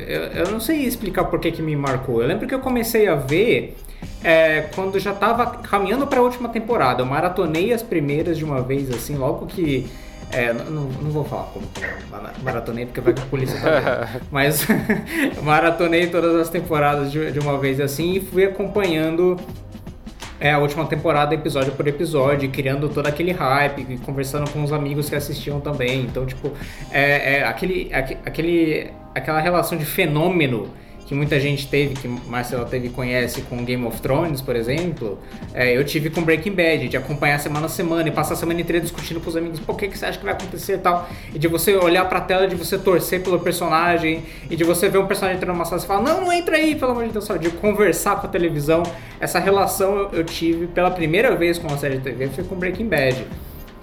[0.07, 2.21] Eu, eu não sei explicar por que, que me marcou.
[2.21, 3.75] Eu lembro que eu comecei a ver
[4.23, 7.01] é, quando já estava caminhando para a última temporada.
[7.01, 9.87] Eu maratonei as primeiras de uma vez, assim, logo que.
[10.31, 11.67] É, não, não vou falar como
[12.41, 14.65] maratonei, porque vai que a polícia tá Mas
[15.43, 19.37] maratonei todas as temporadas de, de, uma vez assim e fui acompanhando
[20.39, 25.07] é, a última temporada episódio por episódio, criando todo aquele hype, conversando com os amigos
[25.07, 26.01] que assistiam também.
[26.01, 26.51] Então, tipo,
[26.91, 30.67] é, é aquele, aquele, aquela relação de fenômeno
[31.13, 35.19] que muita gente teve, que Marcela teve conhece com Game of Thrones, por exemplo,
[35.53, 38.59] é, eu tive com Breaking Bad, de acompanhar semana a semana e passar a semana
[38.59, 41.07] inteira discutindo com os amigos, o que, que você acha que vai acontecer e tal,
[41.33, 44.97] e de você olhar pra tela, de você torcer pelo personagem, e de você ver
[44.97, 47.27] um personagem entrando numa sala e falar, não, não entra aí, pelo amor de Deus,
[47.39, 48.81] de conversar com a televisão,
[49.19, 52.87] essa relação eu tive pela primeira vez com uma série de TV, foi com Breaking
[52.87, 53.23] Bad.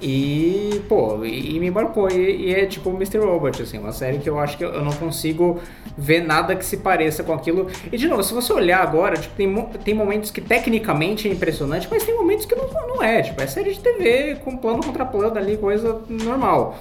[0.01, 2.09] E, pô, e, e me embarcou.
[2.11, 3.19] E, e, é tipo Mr.
[3.19, 5.61] Robot, assim, uma série que eu acho que eu não consigo
[5.97, 7.69] ver nada que se pareça com aquilo.
[7.93, 11.87] E, de novo, se você olhar agora, tipo, tem, tem momentos que tecnicamente é impressionante,
[11.91, 13.23] mas tem momentos que não, não é.
[13.23, 16.79] Tipo, é série de TV com plano contra plano ali, coisa normal.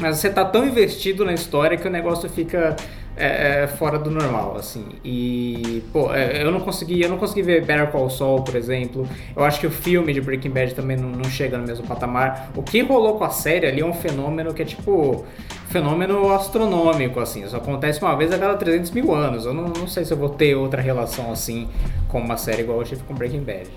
[0.00, 2.74] Mas você tá tão investido na história que o negócio fica
[3.16, 4.84] é, é, fora do normal, assim.
[5.04, 9.08] E, pô, é, eu não consegui, eu não consegui ver Better Call Saul, por exemplo.
[9.36, 12.50] Eu acho que o filme de Breaking Bad também não, não chega no mesmo patamar.
[12.56, 15.24] O que rolou com a série ali é um fenômeno que é tipo
[15.68, 17.44] fenômeno astronômico, assim.
[17.44, 19.46] Isso acontece uma vez a cada 300 mil anos.
[19.46, 21.68] Eu não, não sei se eu vou ter outra relação assim
[22.08, 23.68] com uma série igual eu tive com Breaking Bad.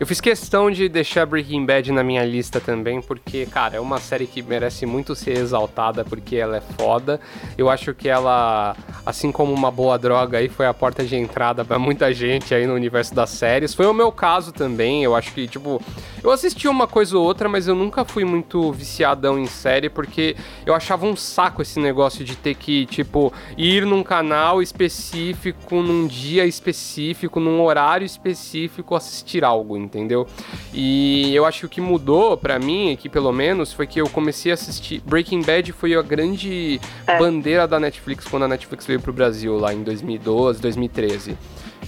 [0.00, 3.98] Eu fiz questão de deixar Breaking Bad na minha lista também, porque, cara, é uma
[3.98, 7.20] série que merece muito ser exaltada porque ela é foda.
[7.56, 11.64] Eu acho que ela, assim como uma boa droga aí, foi a porta de entrada
[11.64, 13.74] para muita gente aí no universo das séries.
[13.74, 15.02] Foi o meu caso também.
[15.02, 15.82] Eu acho que, tipo,
[16.22, 20.36] eu assisti uma coisa ou outra, mas eu nunca fui muito viciadão em série porque
[20.64, 26.06] eu achava um saco esse negócio de ter que, tipo, ir num canal específico, num
[26.06, 30.26] dia específico, num horário específico assistir algo, entendeu?
[30.72, 34.08] E eu acho que o que mudou para mim aqui, pelo menos, foi que eu
[34.08, 35.02] comecei a assistir.
[35.04, 37.18] Breaking Bad foi a grande é.
[37.18, 41.36] bandeira da Netflix quando a Netflix veio pro Brasil lá em 2012, 2013.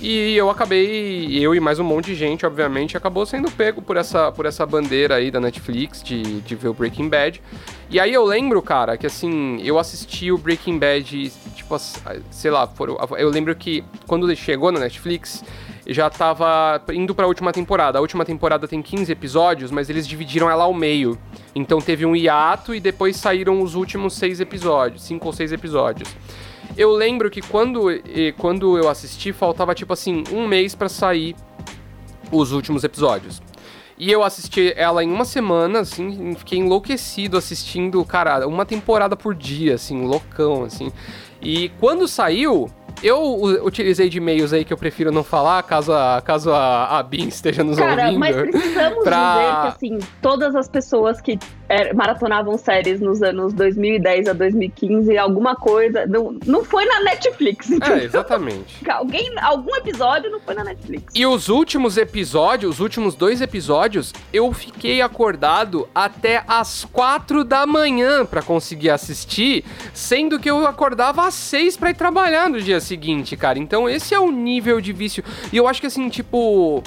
[0.02, 3.98] E eu acabei, eu e mais um monte de gente, obviamente, acabou sendo pego por
[3.98, 7.42] essa, por essa bandeira aí da Netflix de, de ver o Breaking Bad.
[7.90, 11.78] E aí eu lembro, cara, que assim, eu assisti o Breaking Bad, tipo,
[12.30, 12.66] sei lá,
[13.18, 15.44] eu lembro que quando ele chegou na Netflix,
[15.92, 17.98] já tava indo para a última temporada.
[17.98, 21.18] A última temporada tem 15 episódios, mas eles dividiram ela ao meio.
[21.54, 26.08] Então teve um hiato e depois saíram os últimos seis episódios, cinco ou seis episódios.
[26.76, 27.86] Eu lembro que quando,
[28.38, 31.34] quando eu assisti, faltava tipo assim, um mês para sair
[32.30, 33.42] os últimos episódios.
[33.98, 39.34] E eu assisti ela em uma semana, assim, fiquei enlouquecido assistindo, cara, uma temporada por
[39.34, 40.90] dia, assim, loucão, assim.
[41.42, 42.70] E quando saiu,
[43.02, 47.02] eu utilizei de e-mails aí que eu prefiro não falar, caso a, caso a, a
[47.02, 48.18] Bin esteja nos Cara, ouvindo.
[48.18, 49.34] Mas precisamos pra...
[49.34, 51.38] dizer que, assim, todas as pessoas que
[51.70, 56.04] é, maratonavam séries nos anos 2010 a 2015, alguma coisa.
[56.04, 57.70] Não, não foi na Netflix.
[57.70, 57.96] Entendeu?
[57.96, 58.76] É, exatamente.
[58.90, 61.04] Alguém, algum episódio não foi na Netflix.
[61.14, 67.64] E os últimos episódios, os últimos dois episódios, eu fiquei acordado até as quatro da
[67.66, 72.79] manhã para conseguir assistir, sendo que eu acordava às seis para ir trabalhar no dia
[72.80, 73.58] seguinte, cara.
[73.58, 75.22] Então esse é o nível de vício.
[75.52, 76.82] E eu acho que assim, tipo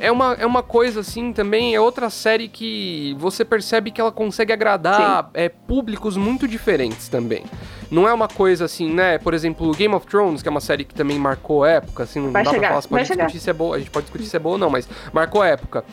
[0.00, 4.10] é uma, é uma coisa assim também, é outra série que você percebe que ela
[4.10, 7.44] consegue agradar é, públicos muito diferentes também.
[7.90, 9.18] Não é uma coisa assim, né?
[9.18, 12.30] Por exemplo, Game of Thrones, que é uma série que também marcou época, assim, não
[12.30, 13.40] vai dá chegar, pra falar, se pode discutir chegar.
[13.40, 15.84] se é boa, a gente pode discutir se é boa ou não, mas marcou época.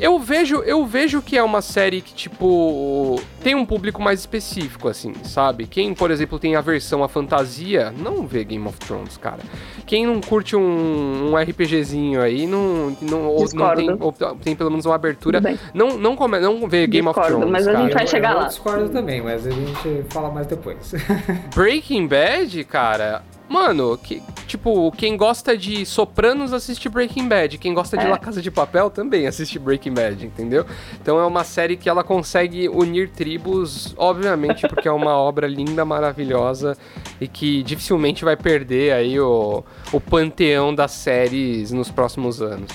[0.00, 4.88] Eu vejo, eu vejo que é uma série que, tipo, tem um público mais específico,
[4.88, 5.66] assim, sabe?
[5.66, 9.40] Quem, por exemplo, tem aversão à fantasia, não vê Game of Thrones, cara.
[9.86, 14.70] Quem não curte um, um RPGzinho aí, não, não, ou não tem, ou tem pelo
[14.70, 15.40] menos uma abertura,
[15.74, 17.50] não, não, come, não vê Game Discordo, of Thrones.
[17.50, 18.42] Mas a gente vai chegar eu, lá.
[18.44, 20.92] Eu discordo também, mas a gente fala mais depois.
[21.54, 27.56] Breaking Bad, cara, Mano, que, tipo, quem gosta de Sopranos assiste Breaking Bad.
[27.56, 28.08] Quem gosta de é.
[28.08, 30.66] La Casa de Papel também assiste Breaking Bad, entendeu?
[31.00, 35.84] Então é uma série que ela consegue unir tribos, obviamente, porque é uma obra linda,
[35.84, 36.76] maravilhosa
[37.20, 42.70] e que dificilmente vai perder aí o, o panteão das séries nos próximos anos.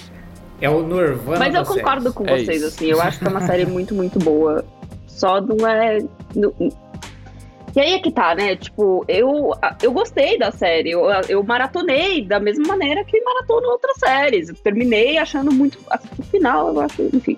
[0.59, 2.15] É o Nirvana Mas eu concordo séries.
[2.15, 2.85] com é vocês, é assim.
[2.87, 4.65] Eu acho que é uma série muito, muito boa
[5.13, 5.99] só não é.
[6.35, 6.53] Não,
[7.75, 8.55] e aí é que tá, né?
[8.55, 10.91] Tipo, eu, eu gostei da série.
[10.91, 14.49] Eu, eu maratonei da mesma maneira que maratono outras séries.
[14.49, 15.79] Eu terminei achando muito.
[15.89, 17.37] Assim, o final, eu acho, enfim.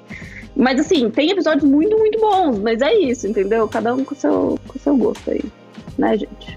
[0.55, 2.59] Mas assim, tem episódios muito, muito bons.
[2.59, 3.67] Mas é isso, entendeu?
[3.67, 5.43] Cada um com o seu, com seu gosto aí.
[5.97, 6.55] Né, gente?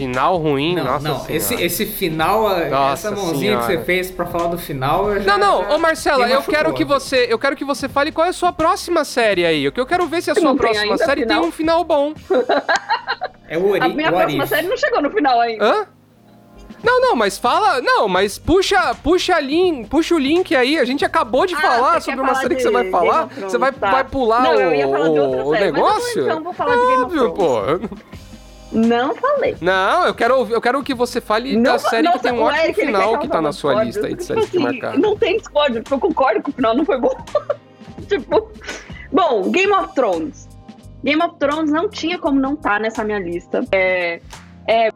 [0.00, 1.26] Final ruim, não, nossa não.
[1.28, 3.66] Esse, esse final, nossa essa mãozinha senhora.
[3.66, 6.72] que você fez pra falar do final, eu já, Não, não, ô Marcela, eu quero
[6.72, 9.68] que você, eu quero que você fale qual é a sua próxima série aí.
[9.68, 11.40] O que eu quero ver se a sua próxima série final?
[11.40, 12.14] tem um final bom.
[13.48, 15.64] é o Ori, A minha próxima série não chegou no final ainda.
[15.64, 15.86] Hã?
[16.82, 17.80] Não, não, mas fala.
[17.82, 20.78] Não, mas puxa, puxa, link, puxa o link aí.
[20.78, 23.26] A gente acabou de ah, falar sobre uma série que você vai falar.
[23.26, 23.90] Você vai, tá.
[23.90, 26.22] vai pular não, o, o negócio?
[26.22, 27.34] Então vou falar de Game of Thrones.
[27.34, 27.96] pô.
[28.72, 29.56] Não falei.
[29.60, 32.42] Não, eu quero, eu quero que você fale não, da série nossa, que tem um
[32.42, 34.98] ótimo final que tá na sua lista aí de séries assim, que.
[34.98, 37.14] Não tem discórdia, porque eu concordo que o final não foi bom.
[38.08, 38.50] tipo.
[39.12, 40.48] Bom, Game of Thrones.
[41.02, 43.64] Game of Thrones não tinha como não estar tá nessa minha lista.
[43.72, 44.20] É.
[44.68, 44.90] É.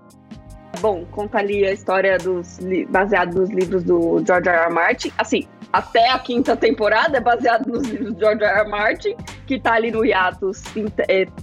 [0.80, 2.58] Bom, conta ali a história dos.
[2.88, 4.66] baseado nos livros do George R.
[4.66, 4.72] R.
[4.72, 5.12] Martin.
[5.16, 8.60] Assim, até a quinta temporada é baseado nos livros de George R.
[8.60, 8.68] R.
[8.68, 10.62] Martin, que tá ali no hiatus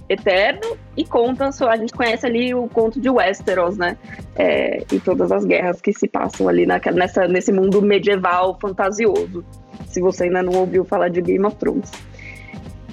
[0.08, 3.96] eterno, e conta, a gente conhece ali o conto de Westeros, né?
[4.36, 9.44] É, e todas as guerras que se passam ali nessa, nesse mundo medieval fantasioso.
[9.86, 11.90] Se você ainda não ouviu falar de Game of Thrones.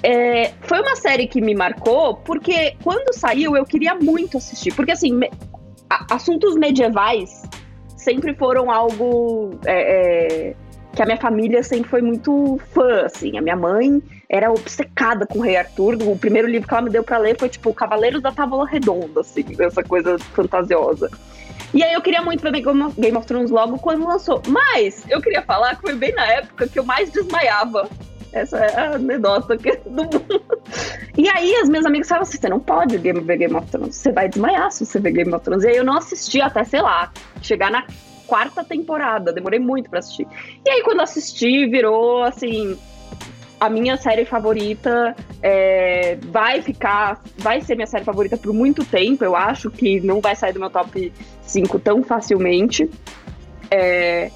[0.02, 4.74] É, foi uma série que me marcou, porque quando saiu eu queria muito assistir.
[4.74, 5.20] Porque, assim,
[6.10, 7.42] assuntos medievais
[7.96, 9.58] sempre foram algo.
[9.66, 10.56] É, é
[10.92, 13.38] que a minha família sempre foi muito fã, assim.
[13.38, 15.96] A minha mãe era obcecada com o Rei Arthur.
[16.02, 19.20] O primeiro livro que ela me deu para ler foi, tipo, Cavaleiros da Távola Redonda,
[19.20, 21.08] assim, essa coisa fantasiosa.
[21.72, 24.42] E aí eu queria muito ver Game of Thrones logo quando lançou.
[24.48, 27.88] Mas eu queria falar que foi bem na época que eu mais desmaiava.
[28.32, 30.24] Essa é a anedota do mundo.
[31.16, 34.12] E aí as minhas amigas falavam assim: você não pode ver Game of Thrones, você
[34.12, 35.64] vai desmaiar se você ver Game of Thrones.
[35.64, 37.12] E aí eu não assisti até, sei lá,
[37.42, 37.84] chegar na
[38.30, 39.32] quarta temporada.
[39.32, 40.26] Demorei muito para assistir.
[40.64, 42.78] E aí, quando assisti, virou assim.
[43.58, 47.20] A minha série favorita é, vai ficar.
[47.36, 49.24] Vai ser minha série favorita por muito tempo.
[49.24, 51.12] Eu acho que não vai sair do meu top
[51.42, 52.88] 5 tão facilmente.
[53.70, 54.30] É,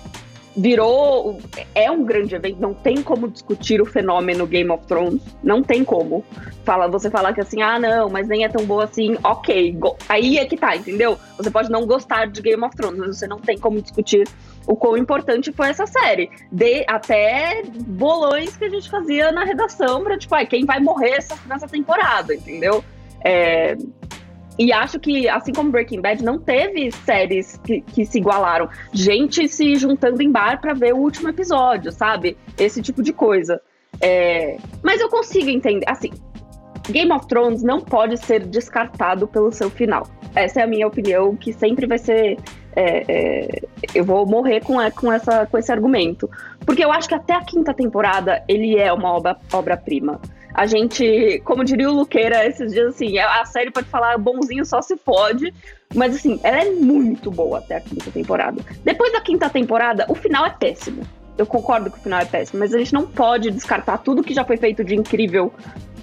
[0.57, 1.39] virou.
[1.75, 5.23] É um grande evento, não tem como discutir o fenômeno Game of Thrones.
[5.43, 6.25] Não tem como.
[6.65, 9.77] Fala, você falar que assim, ah, não, mas nem é tão boa assim, ok.
[10.09, 11.19] Aí é que tá, entendeu?
[11.37, 14.27] Você pode não gostar de Game of Thrones, mas você não tem como discutir
[14.67, 16.31] o quão importante foi essa série.
[16.51, 21.11] De, até bolões que a gente fazia na redação pra, tipo, ah, quem vai morrer
[21.11, 22.83] essa, nessa temporada, entendeu?
[23.23, 23.77] É,
[24.59, 28.69] e acho que, assim como Breaking Bad, não teve séries que, que se igualaram.
[28.93, 32.37] Gente se juntando em bar para ver o último episódio, sabe?
[32.57, 33.61] Esse tipo de coisa.
[34.01, 34.57] É...
[34.83, 35.85] Mas eu consigo entender.
[35.89, 36.11] Assim,
[36.89, 40.07] Game of Thrones não pode ser descartado pelo seu final.
[40.35, 42.39] Essa é a minha opinião, que sempre vai ser.
[42.77, 43.49] É, é,
[43.95, 46.29] eu vou morrer com, com, essa, com esse argumento.
[46.67, 49.13] Porque eu acho que até a quinta temporada ele é uma
[49.53, 50.13] obra-prima.
[50.13, 54.65] Obra a gente, como diria o Luqueira esses dias, assim, a série pode falar bonzinho
[54.65, 55.53] só se pode,
[55.93, 58.63] mas assim, ela é muito boa até a quinta temporada.
[58.85, 61.03] Depois da quinta temporada, o final é péssimo.
[61.37, 64.33] Eu concordo que o final é péssimo, mas a gente não pode descartar tudo que
[64.33, 65.53] já foi feito de incrível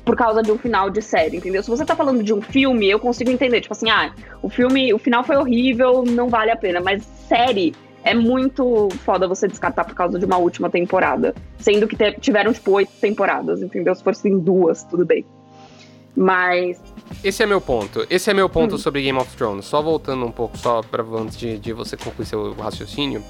[0.04, 1.64] por causa de um final de série, entendeu?
[1.64, 4.94] Se você tá falando de um filme, eu consigo entender, tipo assim, ah, o filme,
[4.94, 9.86] o final foi horrível, não vale a pena, mas série é muito foda você descartar
[9.86, 11.36] por causa de uma última temporada.
[11.60, 13.94] Sendo que tiveram, tipo, oito temporadas, entendeu?
[13.94, 15.26] Se fossem duas, tudo bem.
[16.16, 16.82] Mas.
[17.24, 18.06] Esse é meu ponto.
[18.10, 18.78] Esse é meu ponto hum.
[18.78, 19.66] sobre Game of Thrones.
[19.66, 23.24] Só voltando um pouco, só pra antes de, de você concluir seu raciocínio.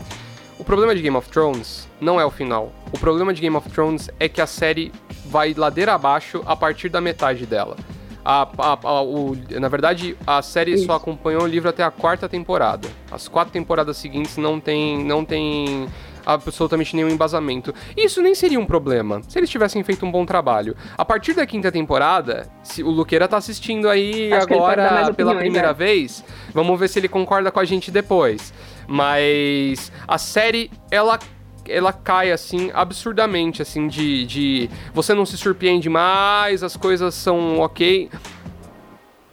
[0.57, 2.71] O problema de Game of Thrones não é o final.
[2.93, 4.91] O problema de Game of Thrones é que a série
[5.25, 7.75] vai ladeira abaixo a partir da metade dela.
[8.23, 10.85] A, a, a, o, na verdade, a série Isso.
[10.85, 12.87] só acompanhou o livro até a quarta temporada.
[13.11, 15.87] As quatro temporadas seguintes não tem, não tem
[16.25, 17.73] absolutamente nenhum embasamento.
[17.95, 20.75] Isso nem seria um problema, se eles tivessem feito um bom trabalho.
[20.97, 25.69] A partir da quinta temporada, se o Luqueira tá assistindo aí Acho agora pela primeira
[25.69, 25.73] né?
[25.73, 28.53] vez, vamos ver se ele concorda com a gente depois.
[28.87, 31.17] Mas a série, ela
[31.71, 37.59] ela cai assim absurdamente assim de, de você não se surpreende mais, as coisas são
[37.59, 38.09] ok.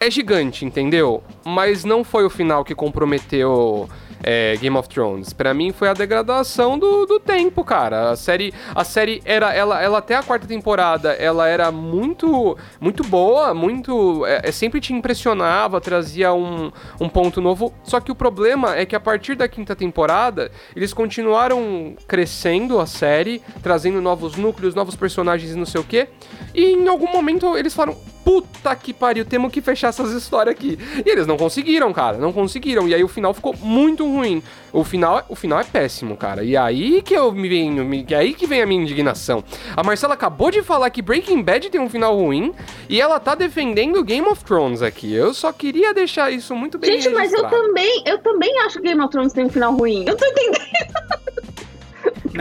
[0.01, 1.23] É gigante, entendeu?
[1.45, 3.89] Mas não foi o final que comprometeu
[4.23, 5.33] é, Game of Thrones.
[5.33, 8.11] Para mim foi a degradação do, do tempo, cara.
[8.11, 13.03] A série, a série era, ela, ela até a quarta temporada, ela era muito, muito
[13.05, 17.73] boa, muito, é, é, sempre te impressionava, trazia um, um ponto novo.
[17.83, 22.87] Só que o problema é que a partir da quinta temporada eles continuaram crescendo a
[22.87, 26.09] série, trazendo novos núcleos, novos personagens e não sei o que.
[26.55, 27.99] E em algum momento eles falaram
[28.29, 30.79] puta que pariu, temos que fechar essas histórias aqui.
[31.05, 32.87] E eles não conseguiram, cara, não conseguiram.
[32.87, 34.43] E aí o final ficou muito ruim.
[34.71, 36.45] O final, o final é péssimo, cara.
[36.45, 39.43] E aí que eu me venho, me, aí que vem a minha indignação.
[39.75, 42.53] A Marcela acabou de falar que Breaking Bad tem um final ruim
[42.87, 45.11] e ela tá defendendo Game of Thrones aqui.
[45.11, 48.89] Eu só queria deixar isso muito bem Gente, mas eu também, eu também acho que
[48.89, 50.05] Game of Thrones tem um final ruim.
[50.07, 51.18] Eu tô entendendo.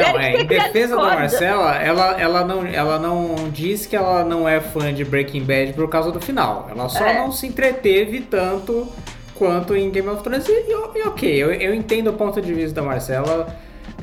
[0.04, 4.48] Não, é, em defesa da Marcela, ela, ela, não, ela não diz que ela não
[4.48, 6.68] é fã de Breaking Bad por causa do final.
[6.70, 7.18] Ela só é.
[7.20, 8.88] não se entreteve tanto
[9.36, 10.48] quanto em Game of Thrones.
[10.48, 13.48] E, e, e ok, eu, eu entendo o ponto de vista da Marcela.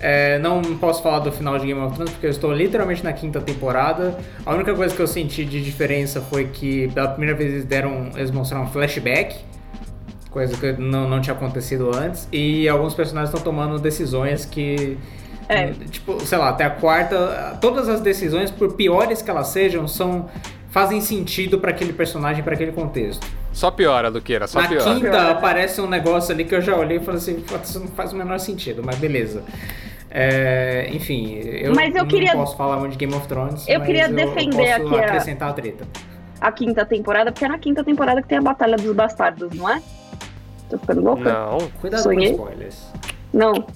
[0.00, 3.12] É, não posso falar do final de Game of Thrones porque eu estou literalmente na
[3.12, 4.18] quinta temporada.
[4.44, 8.10] A única coisa que eu senti de diferença foi que pela primeira vez eles deram,
[8.16, 9.36] eles mostraram um flashback,
[10.30, 14.98] coisa que não, não tinha acontecido antes, e alguns personagens estão tomando decisões que
[15.48, 15.72] é.
[15.90, 20.28] Tipo, sei lá, até a quarta, todas as decisões, por piores que elas sejam, são
[20.74, 23.24] fazem sentido para aquele personagem, para aquele contexto.
[23.52, 24.84] Só piora, Luqueira, só Na piora.
[24.84, 27.86] Na quinta aparece um negócio ali que eu já olhei e falei assim, isso não
[27.86, 29.44] faz o menor sentido, mas beleza.
[30.10, 32.32] É, enfim, eu, mas eu não queria...
[32.32, 35.50] posso falar muito de Game of Thrones, eu queria defender eu posso aqui acrescentar a...
[35.52, 35.86] a treta.
[36.40, 39.70] A quinta temporada, porque é na quinta temporada que tem a Batalha dos Bastardos, não
[39.70, 39.80] é?
[40.68, 41.32] Tô ficando louca?
[41.32, 41.58] Não.
[41.80, 42.32] Cuidado Sonhei.
[42.34, 42.92] com spoilers.
[43.32, 43.66] Não.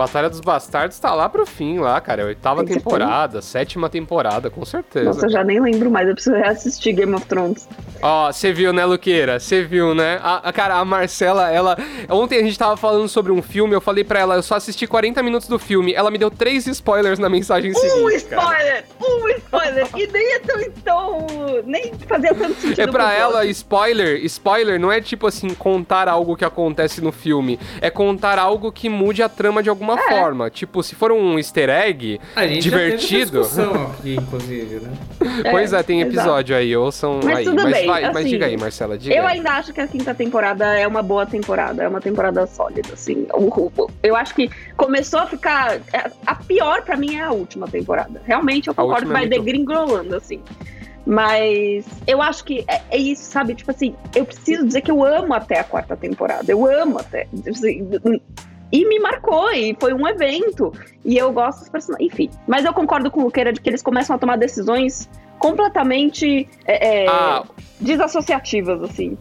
[0.00, 2.24] Batalha dos Bastardos tá lá pro fim, lá, cara.
[2.24, 5.04] Oitava temporada, sétima temporada, com certeza.
[5.04, 7.68] Nossa, eu já nem lembro mais, eu preciso reassistir Game of Thrones.
[8.00, 9.38] Ó, você viu, né, Luqueira?
[9.38, 10.18] Você viu, né?
[10.22, 11.76] A, a, cara, a Marcela, ela.
[12.08, 14.86] Ontem a gente tava falando sobre um filme, eu falei pra ela, eu só assisti
[14.86, 15.92] 40 minutos do filme.
[15.92, 18.02] Ela me deu três spoilers na mensagem um seguinte.
[18.02, 18.40] Um spoiler!
[18.40, 18.84] Cara.
[19.02, 19.86] Um spoiler!
[19.96, 21.26] e nem é tão, tão.
[21.66, 22.80] Nem fazia tanto sentido.
[22.80, 27.60] É pra ela, spoiler, spoiler não é tipo assim, contar algo que acontece no filme.
[27.82, 30.08] É contar algo que mude a trama de alguma é.
[30.08, 30.50] forma.
[30.50, 33.44] Tipo, se for um easter egg a gente divertido.
[33.44, 34.92] Já teve aqui, inclusive, né?
[35.50, 36.62] pois é, tem episódio exato.
[36.62, 37.44] aí, ouçam Mas aí.
[37.44, 39.36] Tudo Mas bem vai, assim, mas diga aí, Marcela, diga Eu aí.
[39.36, 43.26] ainda acho que a quinta temporada é uma boa temporada, é uma temporada sólida, assim.
[44.02, 45.76] Eu acho que começou a ficar.
[45.92, 48.20] É, a pior para mim é a última temporada.
[48.24, 49.44] Realmente eu concordo que vai é muito...
[49.44, 50.40] degringolando, assim.
[51.06, 53.54] Mas eu acho que é, é, isso, sabe?
[53.54, 56.50] Tipo assim, eu preciso dizer que eu amo até a quarta temporada.
[56.50, 57.26] Eu amo até.
[57.48, 57.88] Assim,
[58.72, 60.72] e me marcou, e foi um evento.
[61.04, 62.12] E eu gosto dos personagens.
[62.12, 62.30] Enfim.
[62.46, 65.08] Mas eu concordo com o Luqueira de que eles começam a tomar decisões
[65.38, 67.44] completamente é, é, ah.
[67.80, 69.16] desassociativas, assim.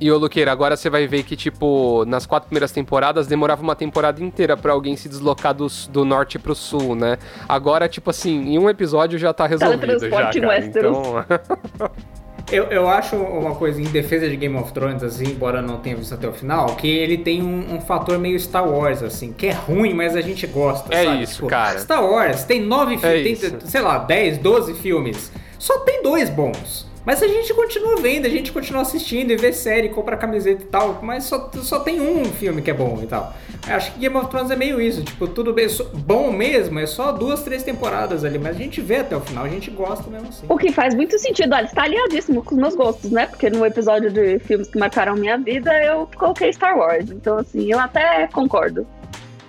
[0.00, 3.74] E ô Luqueira, agora você vai ver que, tipo, nas quatro primeiras temporadas demorava uma
[3.74, 7.18] temporada inteira para alguém se deslocar do, do norte pro sul, né?
[7.48, 10.64] Agora, tipo assim, em um episódio já tá resolvido já, cara.
[10.64, 11.24] Então...
[12.50, 15.96] Eu, eu acho uma coisa em defesa de Game of Thrones, assim, embora não tenha
[15.96, 19.48] visto até o final, que ele tem um, um fator meio Star Wars, assim, que
[19.48, 21.22] é ruim, mas a gente gosta, é sabe?
[21.22, 21.78] isso, tipo, cara.
[21.78, 25.30] Star Wars tem nove filmes, é sei lá, dez, doze filmes.
[25.58, 26.87] Só tem dois bons.
[27.04, 30.66] Mas a gente continua vendo, a gente continua assistindo e vê série, compra camiseta e
[30.66, 33.32] tal, mas só, só tem um filme que é bom e tal.
[33.66, 36.86] Eu acho que Game of Thrones é meio isso, tipo, tudo bem, bom mesmo, é
[36.86, 40.10] só duas, três temporadas ali, mas a gente vê até o final, a gente gosta
[40.10, 40.46] mesmo assim.
[40.48, 43.26] O que faz muito sentido, olha, está aliadíssimo com os meus gostos, né?
[43.26, 47.70] Porque no episódio de filmes que marcaram minha vida, eu coloquei Star Wars, então assim,
[47.70, 48.86] eu até concordo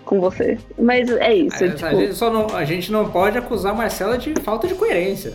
[0.10, 0.58] com você.
[0.78, 1.64] Mas é isso.
[1.64, 1.86] A, tipo...
[1.86, 5.34] a, gente, só não, a gente não pode acusar a Marcela de falta de coerência.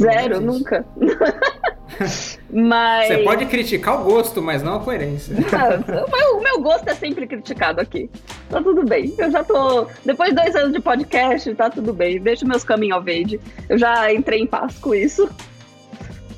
[0.00, 0.84] Zero, nunca.
[2.52, 3.08] mas.
[3.08, 5.34] Você pode criticar o gosto, mas não a coerência.
[5.36, 8.10] o, meu, o meu gosto é sempre criticado aqui.
[8.50, 9.14] Tá tudo bem.
[9.16, 9.86] Eu já tô.
[10.04, 12.20] Depois de dois anos de podcast, tá tudo bem.
[12.20, 13.40] Deixa meus caminhos ao verde.
[13.68, 15.28] Eu já entrei em paz com isso.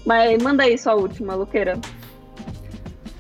[0.07, 1.79] Mas manda aí sua última, Luqueira.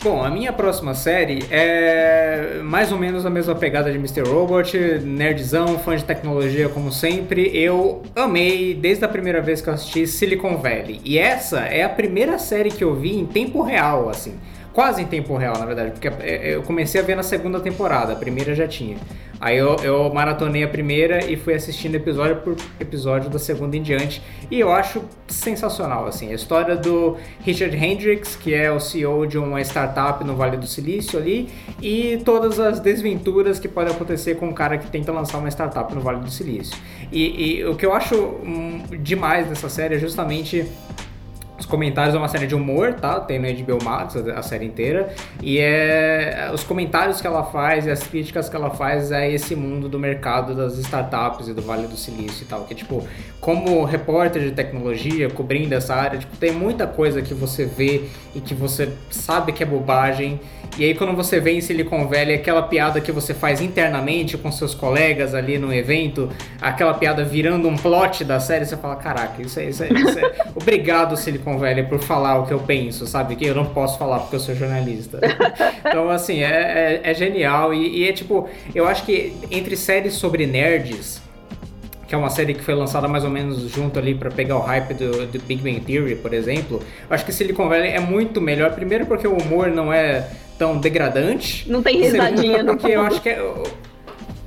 [0.00, 4.20] Bom, a minha próxima série é mais ou menos a mesma pegada de Mr.
[4.20, 7.50] Robot, nerdzão, fã de tecnologia como sempre.
[7.52, 11.00] Eu amei desde a primeira vez que eu assisti Silicon Valley.
[11.04, 14.34] E essa é a primeira série que eu vi em tempo real, assim
[14.78, 17.58] quase em tempo real, na verdade, porque é, é, eu comecei a ver na segunda
[17.58, 18.96] temporada, a primeira já tinha.
[19.40, 23.82] Aí eu, eu maratonei a primeira e fui assistindo episódio por episódio da segunda em
[23.82, 24.22] diante.
[24.48, 29.36] E eu acho sensacional, assim, a história do Richard Hendricks, que é o CEO de
[29.36, 31.48] uma startup no Vale do Silício ali,
[31.82, 35.92] e todas as desventuras que podem acontecer com um cara que tenta lançar uma startup
[35.92, 36.78] no Vale do Silício.
[37.10, 40.64] E, e o que eu acho hum, demais dessa série é justamente
[41.66, 43.20] comentários é uma série de humor, tá?
[43.20, 45.12] Tem no HBO Max a, a série inteira.
[45.42, 49.54] E é os comentários que ela faz e as críticas que ela faz a esse
[49.54, 52.64] mundo do mercado das startups e do Vale do Silício e tal.
[52.64, 53.06] Que, tipo,
[53.40, 58.04] como repórter de tecnologia, cobrindo essa área, tipo, tem muita coisa que você vê
[58.34, 60.40] e que você sabe que é bobagem.
[60.76, 64.52] E aí quando você vê em Silicon Valley aquela piada que você faz internamente com
[64.52, 66.28] seus colegas ali no evento,
[66.60, 70.18] aquela piada virando um plot da série, você fala, caraca, isso é, isso é, isso
[70.18, 70.32] é...
[70.54, 73.36] obrigado Silicon Valley por falar o que eu penso, sabe?
[73.36, 75.20] Que eu não posso falar porque eu sou jornalista.
[75.86, 80.14] então, assim, é, é, é genial e, e é tipo, eu acho que entre séries
[80.14, 81.22] sobre nerds,
[82.08, 84.60] que é uma série que foi lançada mais ou menos junto ali para pegar o
[84.60, 86.82] hype do, do, Big Bang Theory, por exemplo.
[87.08, 88.72] Eu acho que Silicon Valley é muito melhor.
[88.72, 90.26] Primeiro porque o humor não é
[90.58, 91.70] tão degradante.
[91.70, 93.38] Não tem risadinha no Porque eu acho que é,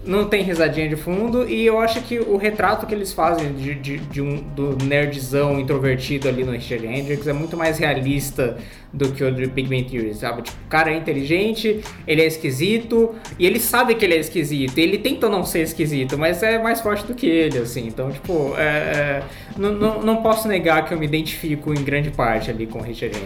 [0.04, 3.76] não tem risadinha de fundo e eu acho que o retrato que eles fazem de,
[3.76, 8.58] de, de um, do nerdzão introvertido ali no Richard Hendricks é muito mais realista
[8.92, 10.42] do que o do Big Bang Theory, sabe?
[10.42, 14.78] Tipo, o cara é inteligente, ele é esquisito e ele sabe que ele é esquisito.
[14.78, 17.88] Ele tenta não ser esquisito, mas é mais forte do que ele, assim.
[17.88, 19.24] Então, tipo, é, é,
[19.58, 22.82] não, não, não posso negar que eu me identifico em grande parte ali com o
[22.82, 23.18] Richard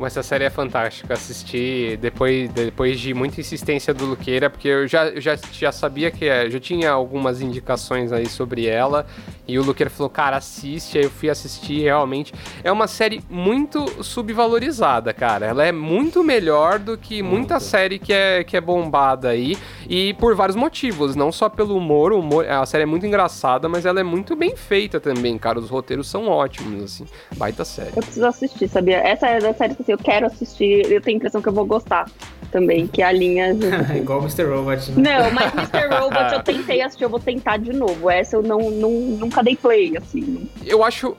[0.00, 0.10] Hendricks.
[0.10, 1.14] Essa série é fantástica.
[1.14, 6.10] Assistir depois, depois de muita insistência do Luqueira, porque eu já, eu já, já sabia
[6.10, 9.06] que é, já tinha algumas indicações aí sobre ela.
[9.46, 10.98] E o Luqueira falou, cara, assiste.
[10.98, 12.32] Aí eu fui assistir realmente.
[12.62, 15.46] É uma série muito subvalorizada, cara.
[15.46, 17.40] Ela é muito melhor do que muito.
[17.40, 19.56] muita série que é, que é bombada aí.
[19.88, 21.16] E por vários motivos.
[21.16, 22.48] Não só pelo humor, o humor.
[22.48, 25.58] A série é muito engraçada, mas ela é muito bem feita também, cara.
[25.58, 27.06] Os roteiros são ótimos, assim.
[27.36, 27.90] Baita série.
[27.96, 28.98] Eu preciso assistir, sabia?
[28.98, 31.52] Essa é da série que assim, eu quero assistir, eu tenho a impressão que eu
[31.52, 32.06] vou gostar
[32.50, 33.56] também, que é a linha.
[33.96, 34.44] Igual Mr.
[34.44, 35.18] Robot, né?
[35.18, 35.94] Não, mas Mr.
[35.94, 38.10] Robot eu tentei assistir, eu vou tentar de novo.
[38.10, 40.48] Essa eu não, não nunca dei play, assim.
[40.64, 41.16] Eu acho.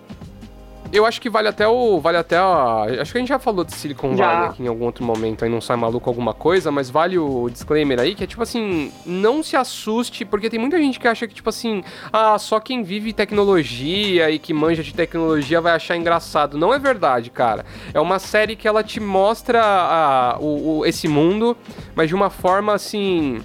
[0.93, 1.99] Eu acho que vale até o.
[1.99, 2.85] Vale até a.
[3.01, 5.49] Acho que a gente já falou de Silicon Valley aqui em algum outro momento, aí
[5.49, 9.41] não sai maluco alguma coisa, mas vale o disclaimer aí, que é tipo assim, não
[9.41, 13.13] se assuste, porque tem muita gente que acha que, tipo assim, ah, só quem vive
[13.13, 16.57] tecnologia e que manja de tecnologia vai achar engraçado.
[16.57, 17.65] Não é verdade, cara.
[17.93, 21.55] É uma série que ela te mostra a, o, o esse mundo,
[21.95, 23.41] mas de uma forma assim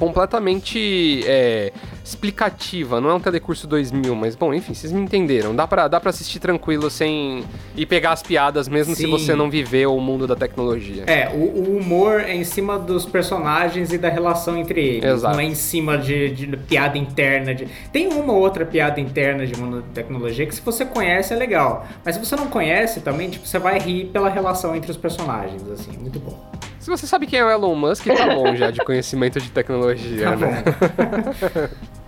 [0.00, 1.70] completamente é,
[2.02, 3.02] explicativa.
[3.02, 5.54] Não é um Telecurso 2000, mas bom, enfim, vocês me entenderam.
[5.54, 7.44] Dá pra, dá pra assistir tranquilo sem.
[7.76, 9.02] e pegar as piadas, mesmo Sim.
[9.02, 11.04] se você não viveu o mundo da tecnologia.
[11.06, 15.04] É, o, o, humor é em cima dos personagens e da relação entre eles.
[15.04, 15.34] Exato.
[15.34, 17.54] Não é em cima de, de piada interna.
[17.54, 17.68] De...
[17.92, 21.36] Tem uma ou outra piada interna de mundo da tecnologia que, se você conhece, é
[21.36, 21.86] legal.
[22.02, 25.62] Mas se você não conhece também, tipo, você vai rir pela relação entre os personagens,
[25.70, 26.59] assim, muito bom.
[26.80, 30.30] Se você sabe quem é o Elon Musk, tá bom já de conhecimento de tecnologia,
[30.30, 30.64] tá né?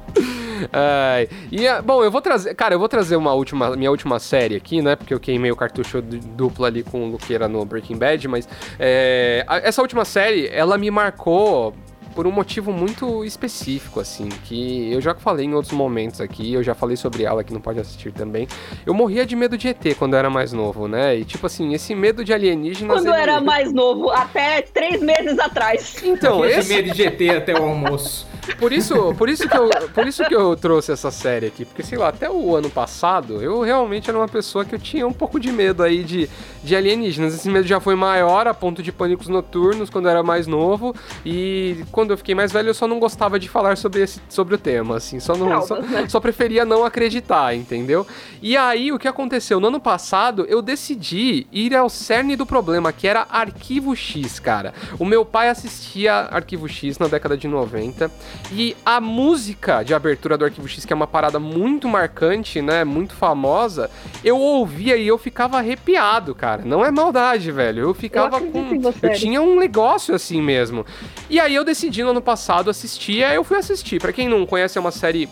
[0.73, 2.55] Ai, e, bom, eu vou trazer.
[2.55, 4.97] Cara, eu vou trazer uma última, minha última série aqui, né?
[4.97, 8.49] Porque eu queimei o cartucho duplo ali com o Luqueira no Breaking Bad, mas
[8.79, 11.75] é, essa última série, ela me marcou
[12.15, 16.63] por um motivo muito específico, assim, que eu já falei em outros momentos aqui, eu
[16.63, 18.47] já falei sobre ela que não pode assistir também.
[18.87, 21.17] Eu morria de medo de ET quando eu era mais novo, né?
[21.17, 22.99] E tipo assim, esse medo de alienígenas.
[22.99, 26.03] Quando eu era mais novo, até três meses atrás.
[26.03, 28.27] Então, esse medo de ET até o almoço.
[28.59, 31.83] Por isso, por, isso que eu, por isso que eu trouxe essa série aqui, porque
[31.83, 35.13] sei lá, até o ano passado, eu realmente era uma pessoa que eu tinha um
[35.13, 36.29] pouco de medo aí de,
[36.63, 37.35] de alienígenas.
[37.35, 40.93] Esse medo já foi maior a ponto de pânicos noturnos quando eu era mais novo,
[41.25, 44.55] e quando eu fiquei mais velho eu só não gostava de falar sobre, esse, sobre
[44.55, 46.09] o tema, assim, só, não, só, né?
[46.09, 48.07] só preferia não acreditar, entendeu?
[48.41, 49.61] E aí, o que aconteceu?
[49.61, 54.75] No ano passado, eu decidi ir ao cerne do problema, que era Arquivo X, cara.
[54.99, 58.11] O meu pai assistia Arquivo X na década de 90,
[58.51, 62.85] e a música de abertura do Arquivo X, que é uma parada muito marcante, né?
[62.85, 63.91] Muito famosa,
[64.25, 66.63] eu ouvia e eu ficava arrepiado, cara.
[66.65, 67.81] Não é maldade, velho.
[67.81, 68.81] Eu ficava eu com.
[69.03, 70.87] Eu tinha um negócio assim mesmo.
[71.29, 74.01] E aí eu decidi no ano passado assistir, aí eu fui assistir.
[74.01, 75.29] Para quem não conhece, é uma série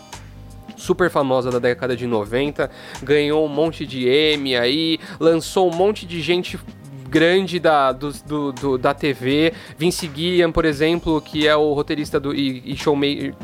[0.75, 2.69] super famosa da década de 90,
[3.01, 6.59] ganhou um monte de M aí, lançou um monte de gente
[7.11, 9.53] grande da, do, do, do, da TV.
[9.77, 12.77] Vince Gilliam, por exemplo, que é o roteirista do, e, e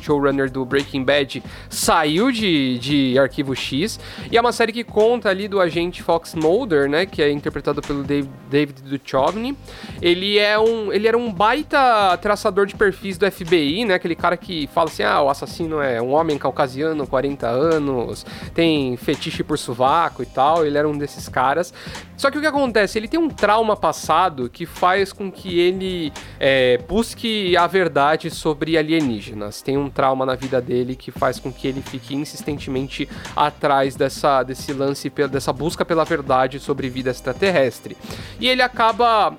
[0.01, 3.99] showrunner do Breaking Bad, saiu de, de Arquivo X.
[4.31, 7.05] E é uma série que conta ali do agente Fox Mulder, né?
[7.05, 9.57] Que é interpretado pelo Dave, David Duchovny.
[10.01, 10.93] Ele é um.
[10.93, 13.95] Ele era um baita traçador de perfis do FBI, né?
[13.95, 18.95] Aquele cara que fala assim: ah, o assassino é um homem caucasiano, 40 anos, tem
[18.95, 20.65] fetiche por sovaco e tal.
[20.65, 21.73] Ele era um desses caras.
[22.15, 22.97] Só que o que acontece?
[22.97, 28.29] Ele tem um trauma trauma passado que faz com que ele é, busque a verdade
[28.29, 29.63] sobre alienígenas.
[29.63, 34.43] Tem um trauma na vida dele que faz com que ele fique insistentemente atrás dessa,
[34.43, 37.97] desse lance, dessa busca pela verdade sobre vida extraterrestre.
[38.39, 39.35] E ele acaba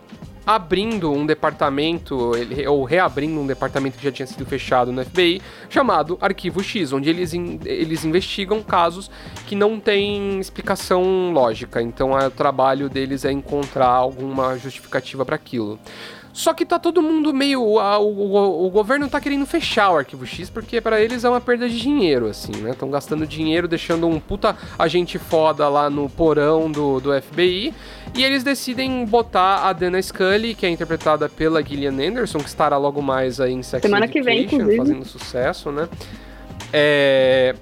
[0.49, 2.33] abrindo um departamento,
[2.67, 7.11] ou reabrindo um departamento que já tinha sido fechado no FBI, chamado Arquivo X, onde
[7.11, 9.11] eles, in, eles investigam casos
[9.47, 11.83] que não têm explicação lógica.
[11.83, 15.79] Então o trabalho deles é encontrar alguma justificativa para aquilo.
[16.39, 17.81] Só que tá todo mundo meio.
[17.81, 21.41] A, o, o, governo tá querendo fechar o arquivo X porque para eles é uma
[21.41, 22.71] perda de dinheiro, assim, né?
[22.71, 27.75] Estão gastando dinheiro, deixando um puta agente foda lá no porão do, do FBI.
[28.15, 32.77] E eles decidem botar a Dana Scully, que é interpretada pela Gillian Anderson, que estará
[32.77, 35.89] logo mais aí em Sex Semana que vem, fazendo sucesso, né?
[36.73, 37.57] É,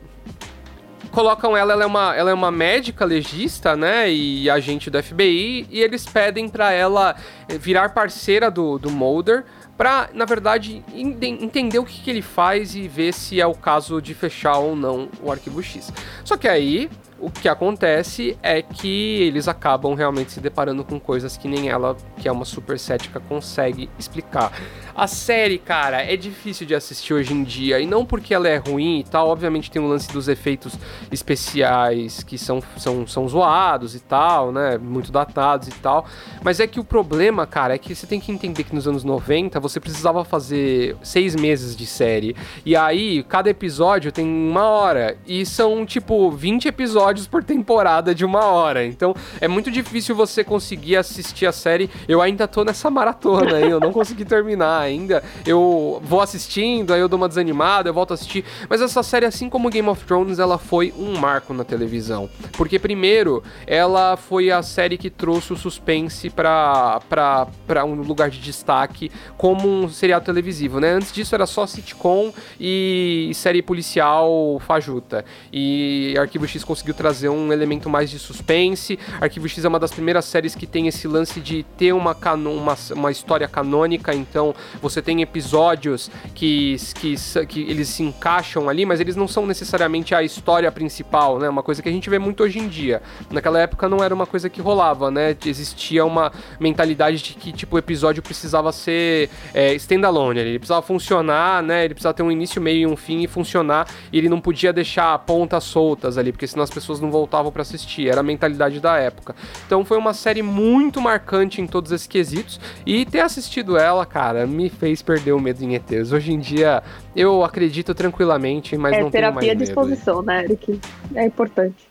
[1.17, 5.67] colocam ela, ela é uma, ela é uma médica legista, né, e agente do FBI,
[5.71, 7.17] e eles pedem para ela
[7.49, 9.47] eh, virar parceira do, do Mulder,
[9.79, 14.01] para, na verdade, entender o que, que ele faz e ver se é o caso
[14.03, 15.91] de fechar ou não o arquivo X.
[16.23, 21.37] Só que aí o que acontece é que eles acabam realmente se deparando com coisas
[21.37, 24.53] que nem ela, que é uma super cética, consegue explicar.
[24.97, 28.57] A série, cara, é difícil de assistir hoje em dia, e não porque ela é
[28.57, 30.75] ruim e tal, obviamente tem um lance dos efeitos
[31.13, 36.07] especiais que são, são, são zoados e tal, né, muito datados e tal,
[36.43, 39.05] mas é que o problema, cara, é que você tem que entender que nos anos
[39.05, 42.35] 90 você precisava fazer seis meses de série,
[42.65, 48.15] e aí cada episódio tem uma hora, e são tipo 20 episódios episódios por temporada
[48.15, 48.85] de uma hora.
[48.85, 51.91] Então é muito difícil você conseguir assistir a série.
[52.09, 55.23] Eu ainda tô nessa maratona aí, eu não consegui terminar ainda.
[55.45, 58.45] Eu vou assistindo, aí eu dou uma desanimada, eu volto a assistir.
[58.69, 62.29] Mas essa série, assim como Game of Thrones, ela foi um marco na televisão.
[62.53, 68.31] Porque, primeiro, ela foi a série que trouxe o suspense pra, pra, pra um lugar
[68.31, 70.91] de destaque como um seriado televisivo, né?
[70.91, 75.25] Antes disso era só sitcom e série policial fajuta.
[75.53, 78.99] E Arquivo X conseguiu trazer um elemento mais de suspense.
[79.21, 82.53] Arquivo X é uma das primeiras séries que tem esse lance de ter uma, cano
[82.53, 87.15] uma, uma história canônica, então você tem episódios que, que,
[87.47, 91.49] que eles se encaixam ali, mas eles não são necessariamente a história principal, né?
[91.49, 93.03] Uma coisa que a gente vê muito hoje em dia.
[93.31, 95.37] Naquela época não era uma coisa que rolava, né?
[95.45, 101.63] Existia uma mentalidade de que, tipo, o episódio precisava ser é, standalone, ele precisava funcionar,
[101.63, 101.85] né?
[101.85, 104.73] Ele precisava ter um início, meio e um fim e funcionar, e ele não podia
[104.73, 108.81] deixar pontas soltas ali, porque senão as pessoas não voltavam para assistir, era a mentalidade
[108.81, 109.35] da época.
[109.67, 114.47] Então foi uma série muito marcante em todos esses quesitos e ter assistido ela, cara,
[114.47, 116.13] me fez perder o medo em ETs.
[116.13, 116.83] Hoje em dia
[117.15, 119.45] eu acredito tranquilamente, mas é, não tenho mais medo.
[119.45, 120.81] É terapia à disposição, né, Eric?
[121.15, 121.89] É importante.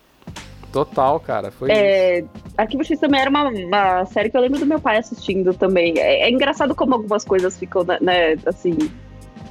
[0.75, 1.51] Total, cara.
[1.51, 2.29] Foi é, isso.
[2.57, 5.93] Arquivo X também era uma, uma, série que eu lembro do meu pai assistindo também.
[5.97, 8.77] É, é engraçado como algumas coisas ficam, né, né, assim.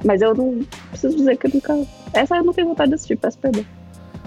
[0.03, 1.87] Mas eu não preciso dizer que eu nunca.
[2.13, 3.65] Essa eu não tenho vontade de assistir, peço perdão.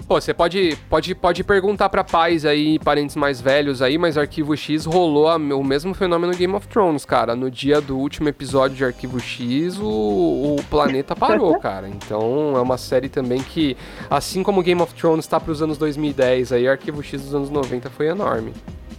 [0.09, 4.57] Pô, você pode, pode, pode perguntar para pais aí, parentes mais velhos aí, mas Arquivo
[4.57, 7.35] X rolou a, o mesmo fenômeno Game of Thrones, cara.
[7.35, 11.87] No dia do último episódio de Arquivo X, o, o planeta parou, cara.
[11.87, 13.77] Então é uma série também que,
[14.09, 17.91] assim como Game of Thrones tá pros anos 2010, aí Arquivo X dos anos 90
[17.91, 18.51] foi enorme.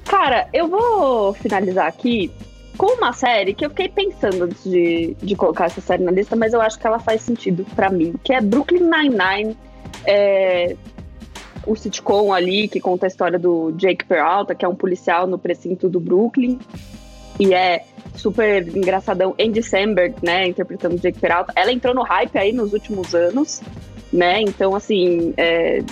[0.05, 2.31] Cara, eu vou finalizar aqui
[2.79, 6.37] com uma série que eu fiquei pensando antes de, de colocar essa série na lista,
[6.37, 9.57] mas eu acho que ela faz sentido para mim, que é Brooklyn Nine-Nine.
[10.07, 10.77] É,
[11.67, 15.39] o sitcom ali que conta a história do Jake Peralta, que é um policial no
[15.39, 16.59] precinto do Brooklyn.
[17.39, 17.85] E é
[18.15, 19.35] super engraçadão.
[19.41, 21.53] Andy Samberg, né, interpretando Jake Peralta.
[21.57, 23.63] Ela entrou no hype aí nos últimos anos,
[24.13, 24.41] né?
[24.43, 25.83] Então, assim, é...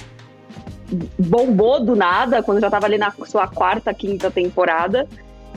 [1.18, 5.08] bombou do nada, quando já tava ali na sua quarta, quinta temporada.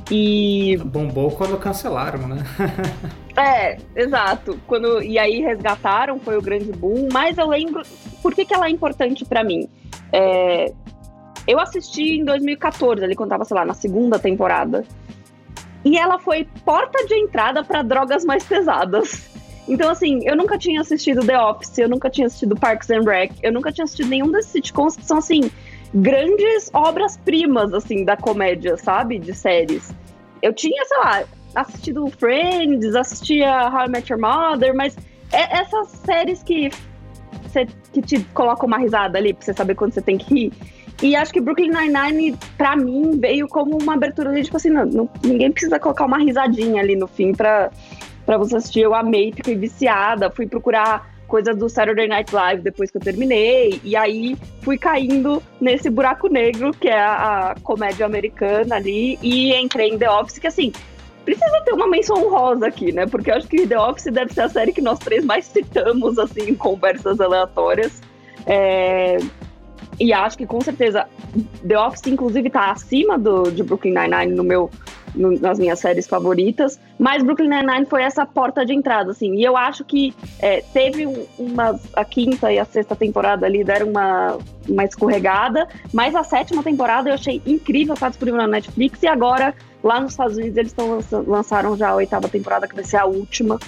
[0.10, 0.78] E.
[0.86, 2.44] Bombou quando cancelaram, né?
[3.38, 4.60] é, exato.
[4.68, 7.08] Quando, e aí resgataram, foi o grande boom.
[7.12, 7.84] Mas eu lembro.
[8.22, 9.70] Por que, que ela é importante para mim?
[10.12, 10.74] É,
[11.48, 14.84] eu assisti em 2014, ali quando tava, sei lá, na segunda temporada.
[15.84, 19.30] E ela foi porta de entrada para drogas mais pesadas.
[19.68, 23.32] Então, assim, eu nunca tinha assistido The Office, eu nunca tinha assistido Parks and Rec,
[23.42, 25.50] eu nunca tinha assistido nenhum desses sitcoms que são, assim,
[25.94, 29.18] grandes obras-primas, assim, da comédia, sabe?
[29.18, 29.94] De séries.
[30.42, 31.24] Eu tinha, sei lá,
[31.56, 34.96] assistido Friends, assistia How I Met Your Mother, mas
[35.32, 36.72] é essas séries que
[37.92, 40.54] que te coloca uma risada ali pra você saber quando você tem que rir.
[41.02, 44.86] E acho que Brooklyn Nine-Nine, pra mim, veio como uma abertura ali, tipo assim, não,
[44.86, 47.72] não, ninguém precisa colocar uma risadinha ali no fim pra,
[48.26, 48.82] pra você assistir.
[48.82, 53.80] Eu amei, fiquei viciada, fui procurar coisas do Saturday Night Live depois que eu terminei.
[53.84, 59.56] E aí fui caindo nesse buraco negro, que é a, a comédia americana ali, e
[59.56, 60.72] entrei em The Office, que assim,
[61.24, 63.06] precisa ter uma menção honrosa aqui, né?
[63.06, 66.18] Porque eu acho que The Office deve ser a série que nós três mais citamos,
[66.18, 68.02] assim, em conversas aleatórias.
[68.46, 69.18] É...
[70.00, 71.08] E acho que com certeza
[71.68, 74.70] The Office, inclusive, tá acima do, de Brooklyn Nine-Nine no meu,
[75.16, 76.80] nas minhas séries favoritas.
[76.98, 79.36] Mas Brooklyn Nine-Nine foi essa porta de entrada, assim.
[79.36, 81.06] E eu acho que é, teve
[81.38, 81.80] uma.
[81.94, 85.68] A quinta e a sexta temporada ali deram uma, uma escorregada.
[85.94, 89.04] Mas a sétima temporada eu achei incrível, tá disponível na Netflix.
[89.04, 89.54] E agora,
[89.84, 93.06] lá nos Estados Unidos, eles estão lançaram já a oitava temporada, que vai ser a
[93.06, 93.60] última.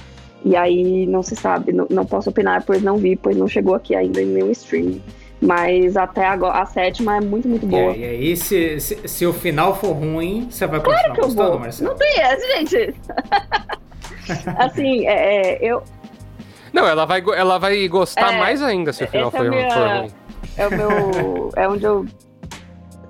[0.46, 3.76] E aí não se sabe, não, não posso opinar, pois não vi, pois não chegou
[3.76, 5.02] aqui ainda em nenhum streaming.
[5.42, 7.96] Mas até agora, a sétima é muito, muito boa.
[7.96, 11.50] E aí, se, se, se o final for ruim, você vai continuar claro que gostando,
[11.50, 11.60] vou.
[11.60, 11.90] Marcelo?
[11.90, 12.96] Não tem essa, gente.
[14.58, 15.84] assim, é, é, eu...
[16.72, 19.88] Não, ela vai, ela vai gostar é, mais ainda se o final for, minha, for
[19.88, 20.12] ruim.
[20.58, 21.52] É o meu...
[21.56, 22.06] é onde eu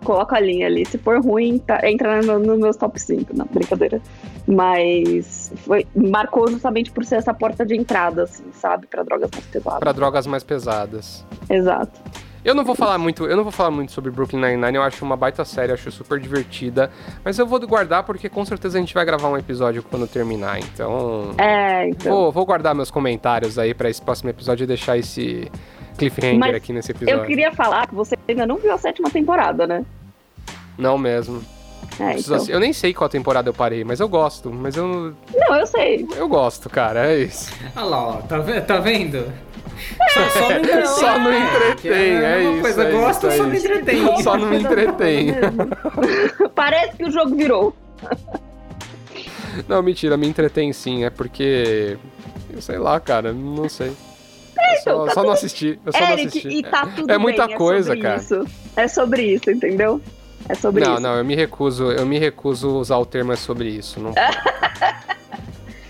[0.04, 0.86] coloco a linha ali.
[0.86, 3.36] Se for ruim, tá, entra nos no meus top 5.
[3.36, 4.01] Não, brincadeira.
[4.47, 8.88] Mas foi, marcou justamente por ser essa porta de entrada, assim, sabe?
[8.88, 9.80] Para drogas mais pesadas.
[9.80, 11.26] Para drogas mais pesadas.
[11.49, 12.01] Exato.
[12.43, 15.06] Eu não vou falar muito, eu não vou falar muito sobre Brooklyn Nine-Nine, eu acho
[15.06, 16.91] uma baita série, acho super divertida,
[17.24, 20.60] mas eu vou guardar porque com certeza a gente vai gravar um episódio quando terminar,
[20.60, 22.12] então É, então.
[22.12, 25.49] Vou, vou guardar meus comentários aí para esse próximo episódio e deixar esse
[25.98, 27.22] cliffhanger mas aqui nesse episódio.
[27.22, 29.86] Eu queria falar que você ainda não viu a sétima temporada, né?
[30.78, 31.44] Não mesmo.
[32.00, 32.46] É, então.
[32.48, 34.52] Eu nem sei qual temporada eu parei, mas eu gosto.
[34.52, 35.14] Mas eu.
[35.36, 36.08] Não, eu sei.
[36.16, 37.54] Eu gosto, cara, é isso.
[37.76, 39.32] Olha lá, ó, tá, tá vendo?
[40.14, 42.62] Só, só, não entretém, só não entretém, é, é isso.
[42.62, 44.24] Coisa, é gosto, isso, só não entretém.
[44.24, 45.28] Só não me entretém.
[46.56, 47.76] Parece que o jogo virou.
[49.68, 51.98] Não, mentira, me entretém sim, é porque.
[52.52, 53.94] Eu sei lá, cara, não sei.
[54.89, 55.25] É, só, tá só tudo...
[55.25, 55.79] não assisti.
[55.86, 56.47] Eu só Eric, não assisti.
[56.49, 58.17] E tá tudo é muita bem, coisa, é cara.
[58.17, 58.45] Isso.
[58.75, 60.01] É sobre isso, entendeu?
[60.49, 61.01] É sobre não, isso.
[61.01, 63.99] Não, não, eu me recuso, eu me recuso a usar o termo é sobre isso.
[63.99, 64.13] Não...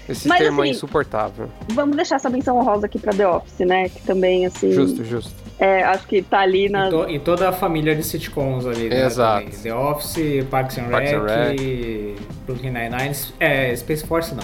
[0.08, 1.50] Esse Mas, termo é assim, é insuportável.
[1.70, 3.88] Vamos deixar essa menção honrosa aqui pra The Office, né?
[3.88, 4.72] Que também, assim.
[4.72, 5.34] Justo, justo.
[5.58, 6.88] É, acho que tá ali na.
[6.88, 9.06] E, to, e toda a família de sitcoms ali, né?
[9.06, 9.46] Exato.
[9.46, 9.62] Também.
[9.62, 12.16] The Office, Parks and Parks Rec, and Rec.
[12.46, 13.16] Brooklyn Nine-Nine.
[13.40, 14.44] É, Space Force não.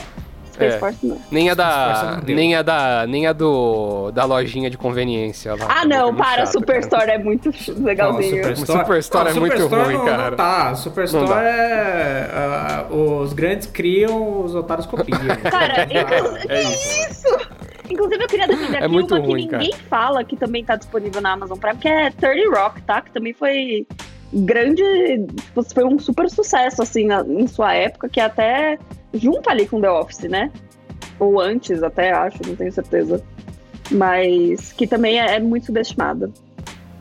[0.60, 0.80] Space é.
[0.80, 1.22] Force não.
[1.32, 2.22] Nem a da.
[2.26, 3.08] Nem a da.
[3.08, 4.12] Nem a do.
[4.12, 5.68] Da lojinha de conveniência lá.
[5.70, 6.46] Ah, não, é para.
[6.46, 7.14] Chato, Superstore cara.
[7.14, 8.36] é muito legalzinho.
[8.36, 10.30] Não, Superstore, Superstore não, é muito Superstore ruim, não, cara.
[10.30, 10.76] Não tá.
[10.76, 12.88] Superstore é.
[12.90, 15.20] Uh, os grandes criam, os otários copiam.
[15.50, 17.28] Cara, é, é isso.
[17.90, 19.84] Inclusive, eu queria defender aqui é muito uma ruim, que ninguém cara.
[19.90, 23.02] fala que também tá disponível na Amazon Prime, que é 30 Rock, tá?
[23.02, 23.88] Que também foi
[24.34, 24.84] grande.
[25.36, 28.78] Tipo, foi um super sucesso, assim, na, em sua época, que até
[29.14, 30.52] junto ali com The Office, né?
[31.20, 33.24] Ou antes até, acho, não tenho certeza.
[33.92, 36.32] Mas que também é, é muito subestimada.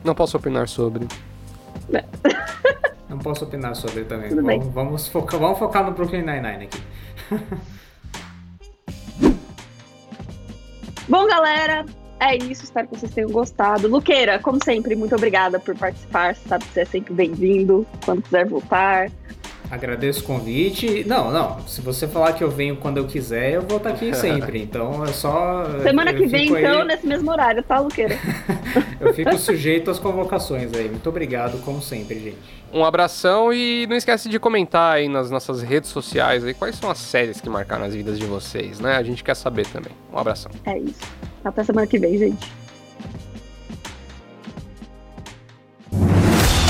[0.03, 1.07] Não posso opinar sobre.
[1.93, 2.03] É.
[3.09, 4.29] Não posso opinar sobre também.
[4.29, 6.79] Vamos, vamos, focar, vamos focar no Brooklyn Nine-Nine aqui.
[11.09, 11.85] Bom, galera,
[12.19, 12.65] é isso.
[12.65, 13.87] Espero que vocês tenham gostado.
[13.87, 16.35] Luqueira, como sempre, muito obrigada por participar.
[16.35, 19.09] Sabe que você é sempre bem-vindo quando quiser voltar.
[19.71, 21.03] Agradeço o convite.
[21.07, 21.59] Não, não.
[21.67, 24.61] Se você falar que eu venho quando eu quiser, eu vou estar aqui sempre.
[24.61, 25.65] Então é só.
[25.83, 26.63] Semana que vem, aí...
[26.63, 28.17] então, nesse mesmo horário, tá, Luqueira?
[28.99, 30.89] eu fico sujeito às convocações aí.
[30.89, 32.59] Muito obrigado, como sempre, gente.
[32.73, 36.89] Um abração e não esquece de comentar aí nas nossas redes sociais aí quais são
[36.89, 38.95] as séries que marcaram as vidas de vocês, né?
[38.95, 39.91] A gente quer saber também.
[40.11, 40.51] Um abração.
[40.65, 40.99] É isso.
[41.43, 42.51] Até semana que vem, gente.